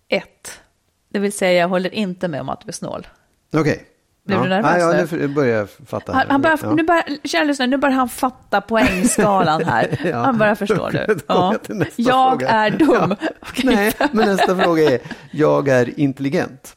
[0.07, 0.62] Ett.
[1.10, 3.07] Det vill säga, jag håller inte med om att du är snål.
[3.53, 3.86] Okej.
[4.30, 4.43] Blev ja.
[4.43, 5.27] du nervös Ja, ja, nu?
[5.27, 6.13] börjar jag fatta.
[6.13, 6.73] Han, han börjar, ja.
[6.73, 9.99] nu börjar, kära lyssnare, nu börjar han fatta poängskalan här.
[10.09, 10.17] Ja.
[10.17, 11.17] Han börjar förstå nu.
[11.27, 11.55] Ja.
[11.95, 12.49] jag fråga.
[12.49, 12.88] är dum.
[12.89, 13.07] Ja.
[13.39, 13.63] Okej.
[13.63, 14.99] Nej, men nästa fråga är,
[15.32, 16.75] jag är intelligent.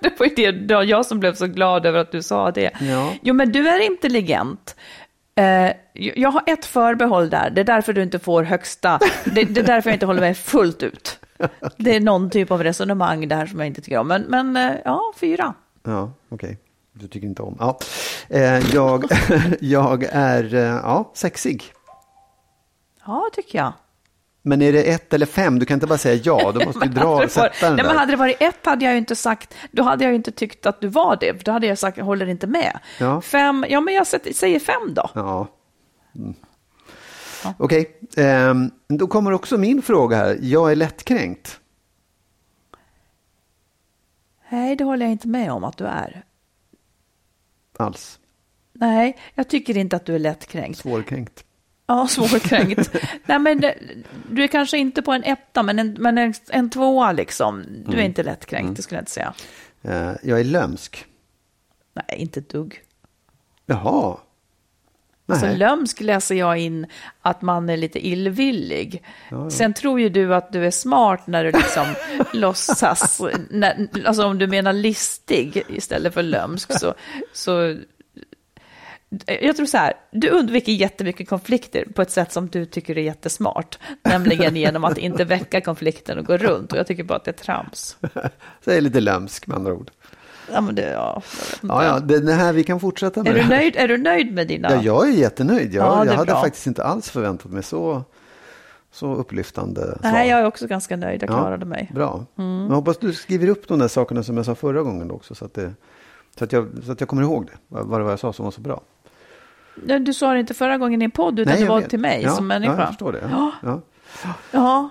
[0.00, 2.50] Det var ju det, det var jag som blev så glad över att du sa
[2.50, 2.70] det.
[2.80, 3.12] Ja.
[3.22, 4.76] Jo, men du är intelligent.
[5.34, 7.50] Eh, jag har ett förbehåll där.
[7.50, 8.98] Det är därför du inte får högsta.
[9.24, 11.18] Det, det är därför jag inte håller med fullt ut.
[11.76, 14.08] Det är någon typ av resonemang där som jag inte tycker om.
[14.08, 15.54] Men, men eh, ja, fyra.
[15.82, 16.58] Ja, okej.
[16.92, 17.56] Du tycker inte om.
[17.58, 17.78] Ja.
[18.28, 19.04] Eh, jag,
[19.60, 21.64] jag är eh, ja, sexig.
[23.06, 23.72] Ja, tycker jag.
[24.42, 25.58] Men är det ett eller fem?
[25.58, 27.90] Du kan inte bara säga ja, då måste du dra och sätta den Nej, där.
[27.90, 30.32] men hade det varit ett hade jag ju inte sagt, då hade jag ju inte
[30.32, 32.78] tyckt att du var det, för då hade jag sagt, jag håller inte med.
[32.98, 33.20] Ja.
[33.20, 35.10] Fem, ja men jag säger fem då.
[35.14, 35.46] Ja.
[36.16, 36.34] Mm.
[37.58, 40.38] Okej, ehm, då kommer också min fråga här.
[40.42, 41.60] Jag är lättkränkt.
[44.48, 46.24] Nej, det håller jag inte med om att du är.
[47.76, 48.18] Alls.
[48.72, 50.78] Nej, jag tycker inte att du är lättkränkt.
[50.78, 51.44] Svårkränkt.
[51.86, 52.96] Ja, svårkränkt.
[53.26, 53.78] Nej, men det,
[54.30, 57.64] du är kanske inte på en etta, men en, men en, en tvåa liksom.
[57.86, 59.34] Du är inte lättkränkt, det skulle jag inte säga.
[59.82, 61.06] Eh, jag är lömsk.
[61.94, 62.82] Nej, inte ett dugg.
[63.66, 64.16] Jaha.
[65.26, 65.56] Nej.
[65.56, 66.86] lömsk läser jag in
[67.22, 69.02] att man är lite illvillig.
[69.50, 71.86] Sen tror ju du att du är smart när du liksom
[72.32, 76.94] låtsas, när, alltså om du menar listig istället för lömsk så,
[77.32, 77.76] så
[79.26, 83.02] jag tror så här, du undviker jättemycket konflikter på ett sätt som du tycker är
[83.02, 86.72] jättesmart, nämligen genom att inte väcka konflikten och gå runt.
[86.72, 87.96] Och jag tycker bara att det är trams.
[88.60, 89.90] Så jag är lite lömsk med andra ord.
[90.52, 91.22] Ja, men det, ja.
[91.62, 93.98] Ja, ja, det, det här, vi kan fortsätta med Är, det du nöjd, är du
[93.98, 94.70] nöjd med dina...
[94.72, 95.74] Ja, jag är jättenöjd.
[95.74, 96.40] Jag, Ja, det jag hade bra.
[96.40, 98.02] faktiskt inte alls förväntat mig så,
[98.92, 99.98] så upplyftande svar.
[100.12, 101.80] Nej, jag är också ganska nöjd, jag Ja, klarade mig.
[101.80, 101.94] Mm.
[101.94, 102.24] Bra.
[102.34, 105.34] Men jag hoppas du skriver upp de där sakerna som jag sa förra gången också.
[105.34, 105.72] Så att, det,
[106.38, 107.52] så att, jag, så att jag kommer ihåg det.
[107.68, 108.80] Vad det var jag sa som var så bra.
[109.74, 111.90] Nej, Du sa det inte förra gången i en podd, utan det jag var vet.
[111.90, 112.72] till mig ja, som människa.
[112.72, 113.28] Ja, jag förstår det.
[113.30, 113.52] Ja.
[113.62, 113.80] Ja.
[114.50, 114.88] Ja.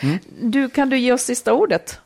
[0.00, 0.18] Mm.
[0.42, 2.00] Du, kan du ge oss sista ordet?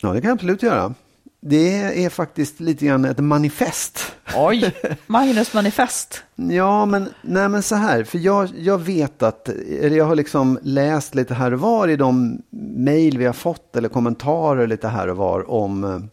[0.00, 0.94] ja, det kan jag absolut göra.
[1.40, 4.12] Det är faktiskt lite grann ett manifest.
[4.36, 4.74] Oj,
[5.06, 6.22] Magnus manifest.
[6.34, 10.58] Ja, men, nej, men så här, för jag, jag vet att, eller jag har liksom
[10.62, 12.42] läst lite här och var i de
[12.76, 16.08] mejl vi har fått eller kommentarer lite här och var om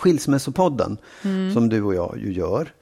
[0.00, 0.98] eh, Skilsmässopodden,
[1.52, 2.72] som du och jag ju gör.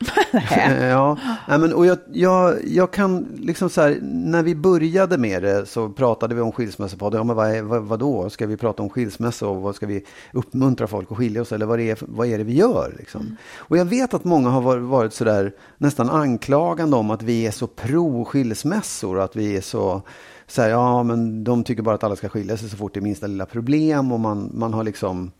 [0.80, 5.42] ja, nej, men, och jag, jag, jag kan liksom så här, när vi började med
[5.42, 7.18] det så pratade vi om Skilsmässopodden.
[7.18, 8.30] Ja, men vad, vad, vad då?
[8.30, 11.52] Ska vi prata om skilsmässa och vad ska vi uppmuntra folk att skilja oss?
[11.52, 12.94] Eller vad är, vad är det vi gör?
[12.98, 13.36] Liksom?
[13.56, 17.46] Och jag vet att många har varit, varit så där nästan anklagande om att vi
[17.46, 19.20] är så pro skilsmässor.
[19.20, 20.02] Att vi är så
[20.46, 23.00] så här, ja men de tycker bara att alla ska skilja sig så fort det
[23.00, 25.32] är minsta lilla problem och man, man har liksom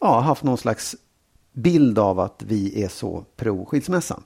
[0.00, 0.96] ja, haft någon slags
[1.54, 4.20] bild av att vi är så pro skilsmässa.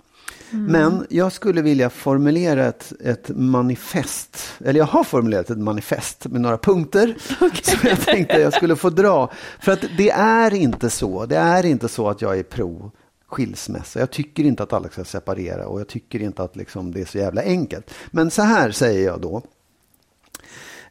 [0.51, 6.41] Men jag skulle vilja formulera ett, ett manifest, eller jag har formulerat ett manifest med
[6.41, 7.17] några punkter
[7.63, 9.31] som jag tänkte jag skulle få dra.
[9.61, 12.91] För att det är inte så, det är inte så att jag är pro
[13.27, 14.01] skilsmässa.
[14.01, 17.05] Jag tycker inte att alla ska separera och jag tycker inte att liksom det är
[17.05, 17.91] så jävla enkelt.
[18.11, 19.43] Men så här säger jag då.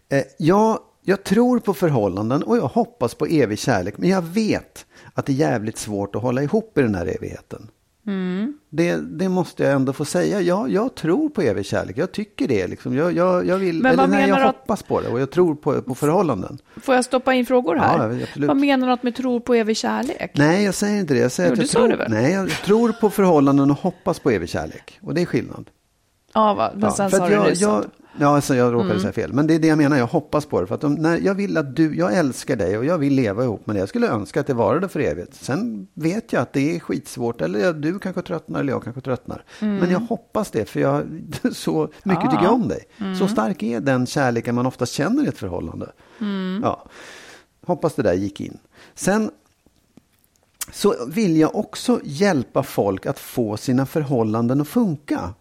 [0.10, 0.80] Eh, jag,
[1.10, 3.97] jag tror på förhållanden och jag hoppas på evig kärlek.
[3.97, 7.70] Men jag vet att det är jävligt svårt att hålla ihop i den här evigheten.
[8.70, 10.41] Det, det måste jag ändå få säga.
[10.41, 11.97] Jag, jag tror på evig kärlek.
[11.97, 12.68] Jag tycker det.
[12.68, 12.95] Liksom.
[12.95, 15.55] Jag, jag, jag vill, Men eller nej, jag att- hoppas på det och jag tror
[15.55, 16.58] på, på förhållanden.
[16.82, 18.28] Får jag stoppa in frågor här?
[18.36, 18.47] Ja.
[18.47, 20.32] Vad menar du att med tror på evig kärlek?
[20.36, 21.20] Nej, jag säger inte det.
[21.20, 22.12] Jag säger Jo, att det jag tror, väl?
[22.12, 24.99] Nej, jag tror på förhållanden och hoppas på evig kärlek.
[25.01, 25.70] Och det är skillnad.
[26.34, 26.72] Ja, va?
[26.76, 27.86] men sen för sa du jag, att-
[28.20, 29.34] Ja, alltså jag råkade säga fel.
[29.34, 30.68] Men det är det jag menar, jag hoppas på det.
[30.68, 33.43] För att de, när jag vill att du, jag älskar dig och jag vill leva
[33.43, 33.80] ihop med dig.
[33.82, 35.36] Jag skulle önska att det varade för evigt.
[35.36, 37.41] Sen vet jag att det är skitsvårt.
[37.41, 39.43] Eller du kanske tröttnar eller jag kanske tröttnar.
[39.59, 41.03] Men jag hoppas det, för jag,
[41.51, 42.32] så mycket Ja.
[42.32, 42.84] tycker jag om dig.
[43.20, 45.91] Så stark är den kärleken man ofta känner i ett förhållande.
[46.63, 46.86] Ja.
[47.65, 48.57] Hoppas det där gick in.
[48.95, 49.32] Sen
[50.72, 55.34] så vill jag också hjälpa folk att få sina förhållanden att funka.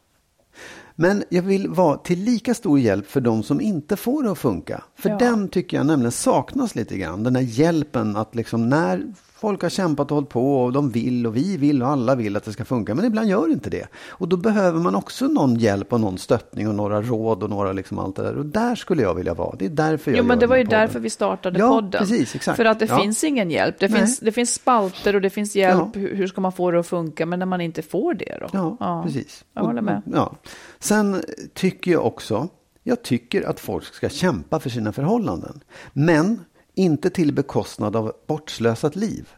[0.96, 4.38] Men jag vill vara till lika stor hjälp för de som inte får det att
[4.38, 4.82] funka.
[4.94, 5.18] För Ja.
[5.18, 7.22] den tycker jag nämligen saknas lite grann.
[7.22, 11.26] Den här hjälpen att liksom när folk har kämpat och hållit på och de vill
[11.26, 12.94] och vi vill och alla vill att det ska funka.
[12.94, 13.86] Men ibland gör inte det.
[14.08, 17.72] Och då behöver man också någon hjälp och någon stöttning och några råd och några
[17.72, 18.36] liksom allt det där.
[18.38, 19.56] Och där skulle jag vilja vara.
[19.58, 20.80] Det är därför jag Jo, men det var ju podden.
[20.80, 21.98] därför vi startade Ja, podden.
[22.00, 22.56] precis, exakt.
[22.56, 22.98] För att det Ja.
[23.00, 23.76] finns ingen hjälp.
[23.78, 23.98] Det Nej.
[24.00, 25.88] finns, det finns spalter och det finns hjälp.
[25.94, 26.00] Ja.
[26.00, 27.26] Hur, ska man få det att funka?
[27.26, 28.76] Men när man inte får det då?
[28.80, 29.44] Ja, precis.
[29.54, 30.02] Jag håller med.
[30.06, 30.34] Och- Ja.
[30.78, 31.22] Sen
[31.54, 32.48] tycker jag också,
[32.82, 35.60] jag tycker att folk ska kämpa för sina förhållanden.
[35.92, 36.40] Men
[36.76, 39.28] inte till bekostnad av bortslösat liv.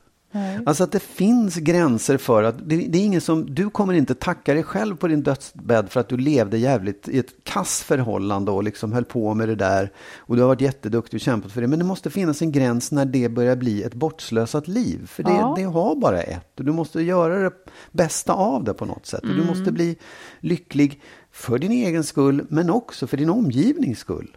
[0.67, 4.15] Alltså att det finns gränser för att det, det är ingen som, du kommer inte
[4.15, 8.51] tacka dig själv på din dödsbädd för att du levde jävligt i ett kass förhållande
[8.51, 9.93] och liksom höll på med det där.
[10.17, 11.67] Och du har varit jätteduktig och kämpat för det.
[11.67, 15.07] Men det måste finnas en gräns när det börjar bli ett bortslösat liv.
[15.07, 15.55] För det, Ja.
[15.57, 16.59] det har bara ett.
[16.59, 17.53] Och du måste göra det
[17.93, 19.23] bästa av det på något sätt.
[19.23, 19.97] Och du måste bli
[20.41, 21.01] lycklig
[21.33, 24.37] för din egen skull, men också för din omgivnings skull.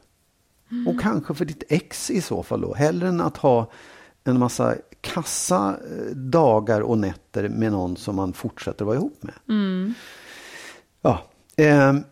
[0.88, 2.74] Och kanske för ditt ex i så fall då.
[2.74, 3.72] Hellre än att ha
[4.24, 9.34] en massa kassa eh, dagar och nätter med någon som man fortsätter vara ihop med.
[11.02, 11.24] Ja.
[11.58, 12.04] ehm,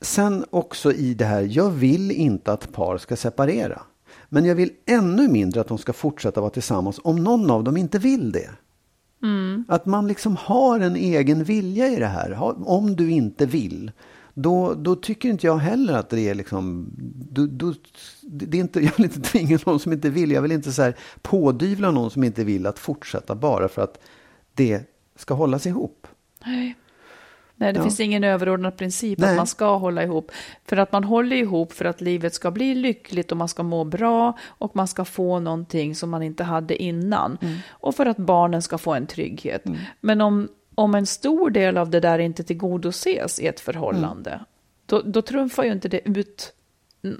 [0.00, 3.82] sen också i det här, jag vill inte att par ska separera.
[4.28, 7.76] Men jag vill ännu mindre att de ska fortsätta vara tillsammans om någon av dem
[7.76, 8.50] inte vill det.
[9.68, 12.38] Att man liksom har en egen vilja i det här.
[12.68, 13.92] Om du inte vill,
[14.34, 16.90] då, då tycker inte jag heller att det är liksom...
[17.30, 17.74] Då, då,
[18.22, 20.30] det är inte, jag vill inte tvinga någon som inte vill.
[20.30, 23.98] Jag vill inte så här pådyvla någon som inte vill att fortsätta bara för att
[24.54, 24.82] det
[25.16, 26.06] ska hållas ihop.
[26.44, 26.74] Nej.
[27.56, 27.82] Nej, det Ja.
[27.84, 29.30] finns ingen överordnad princip Nej.
[29.30, 30.30] att man ska hålla ihop.
[30.64, 33.84] För att man håller ihop för att livet ska bli lyckligt och man ska må
[33.84, 37.38] bra och man ska få någonting som man inte hade innan.
[37.42, 37.56] Mm.
[37.68, 39.64] Och för att barnen ska få en trygghet.
[40.00, 44.44] Men om, om en stor del av det där inte tillgodoses i ett förhållande, Mm.
[44.86, 46.52] då, då trumfar ju inte det ut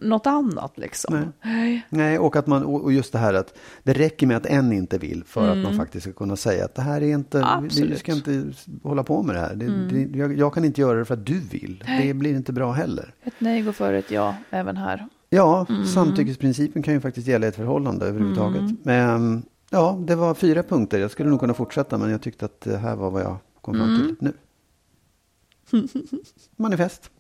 [0.03, 1.33] något annat liksom.
[1.43, 1.87] Nej.
[1.89, 4.99] Nej, och, att man, och just det här att det räcker med att en inte
[4.99, 7.99] vill för att man faktiskt ska kunna säga att det här är inte, vi Absolut.
[7.99, 8.45] ska inte
[8.83, 9.55] hålla på med det här.
[9.55, 11.85] Det, det, jag, jag kan inte göra det för att du vill.
[12.03, 13.15] Det blir inte bra heller.
[13.23, 15.09] Ett nej går före ett ja, även här.
[15.31, 18.63] Ja, samtyckesprincipen kan ju faktiskt gälla ett förhållande överhuvudtaget.
[18.83, 19.43] Men
[19.75, 20.99] ja, det var fyra punkter.
[20.99, 23.75] Jag skulle nog kunna fortsätta, men jag tyckte att det här var vad jag kom
[23.75, 24.33] fram till nu.
[26.57, 27.11] Manifest.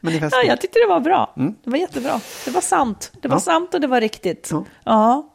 [0.00, 0.34] Manifest.
[0.36, 1.32] Ja, jag tyckte det var bra.
[1.64, 2.20] Det var jättebra.
[2.44, 3.12] Det var sant.
[3.22, 3.40] Det var Ja.
[3.40, 4.48] sant och det var riktigt.
[4.52, 4.64] Ja.
[4.84, 5.28] Ja.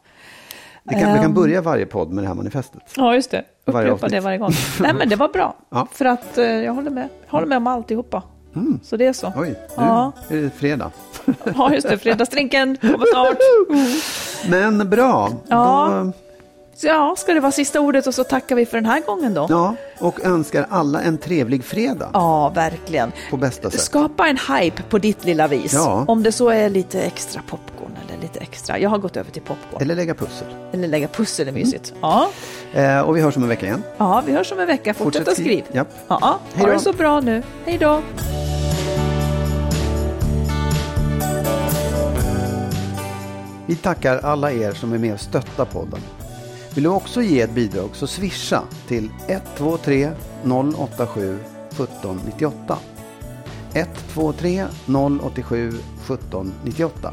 [0.82, 1.34] Vi kan, vi kan Ehm.
[1.34, 2.82] börja varje podd med det här manifestet.
[2.96, 3.44] Ja, just det.
[3.64, 4.10] Varje Upprepa avsnitt.
[4.10, 4.50] det varje gång.
[4.80, 5.56] Nej, men det var bra.
[5.70, 5.88] Ja.
[5.92, 7.08] För att eh, jag håller med.
[7.26, 8.22] Jag håller med om alltihopa.
[8.82, 9.32] Så det är så.
[9.36, 10.12] Oj, nu Ja.
[10.28, 10.90] är det fredag.
[11.56, 11.98] Ja, just det.
[11.98, 13.38] Fredagsdrinken kommer snart.
[14.50, 15.32] Men bra.
[15.48, 15.88] Ja.
[16.04, 16.12] Då,
[16.80, 19.34] Så ja, ska det vara sista ordet och så tackar vi för den här gången
[19.34, 19.46] då.
[19.50, 23.12] ja, och önskar alla en trevlig fredag Ja, verkligen.
[23.30, 23.80] på bästa sätt.
[23.80, 25.72] Skapa en hype på ditt lilla vis.
[25.74, 26.04] Ja.
[26.08, 28.78] Om det så är lite extra popcorn eller lite extra.
[28.78, 29.82] Jag har gått över till popcorn.
[29.82, 30.46] Eller lägga pussel.
[30.72, 31.92] Eller lägga pussel är mysigt.
[32.00, 32.28] Ja.
[32.74, 33.82] Eh, och vi hörs om en vecka igen.
[33.96, 34.94] ja, vi hörs om en vecka.
[34.94, 35.62] Fortsätt Fortsätt att skriv.
[35.62, 35.76] skriv.
[35.76, 35.88] Japp.
[36.08, 36.72] Ja, Hej ha då.
[36.72, 37.42] det så bra nu.
[37.64, 38.00] Hej då.
[43.66, 46.00] Vi tackar alla er som är med och stöttar podden.
[46.74, 50.10] Vill du också ge ett bidrag så swisha till 123
[50.76, 51.38] 087
[51.70, 52.78] 1798.
[53.74, 54.66] 123
[55.20, 57.12] 087 1798.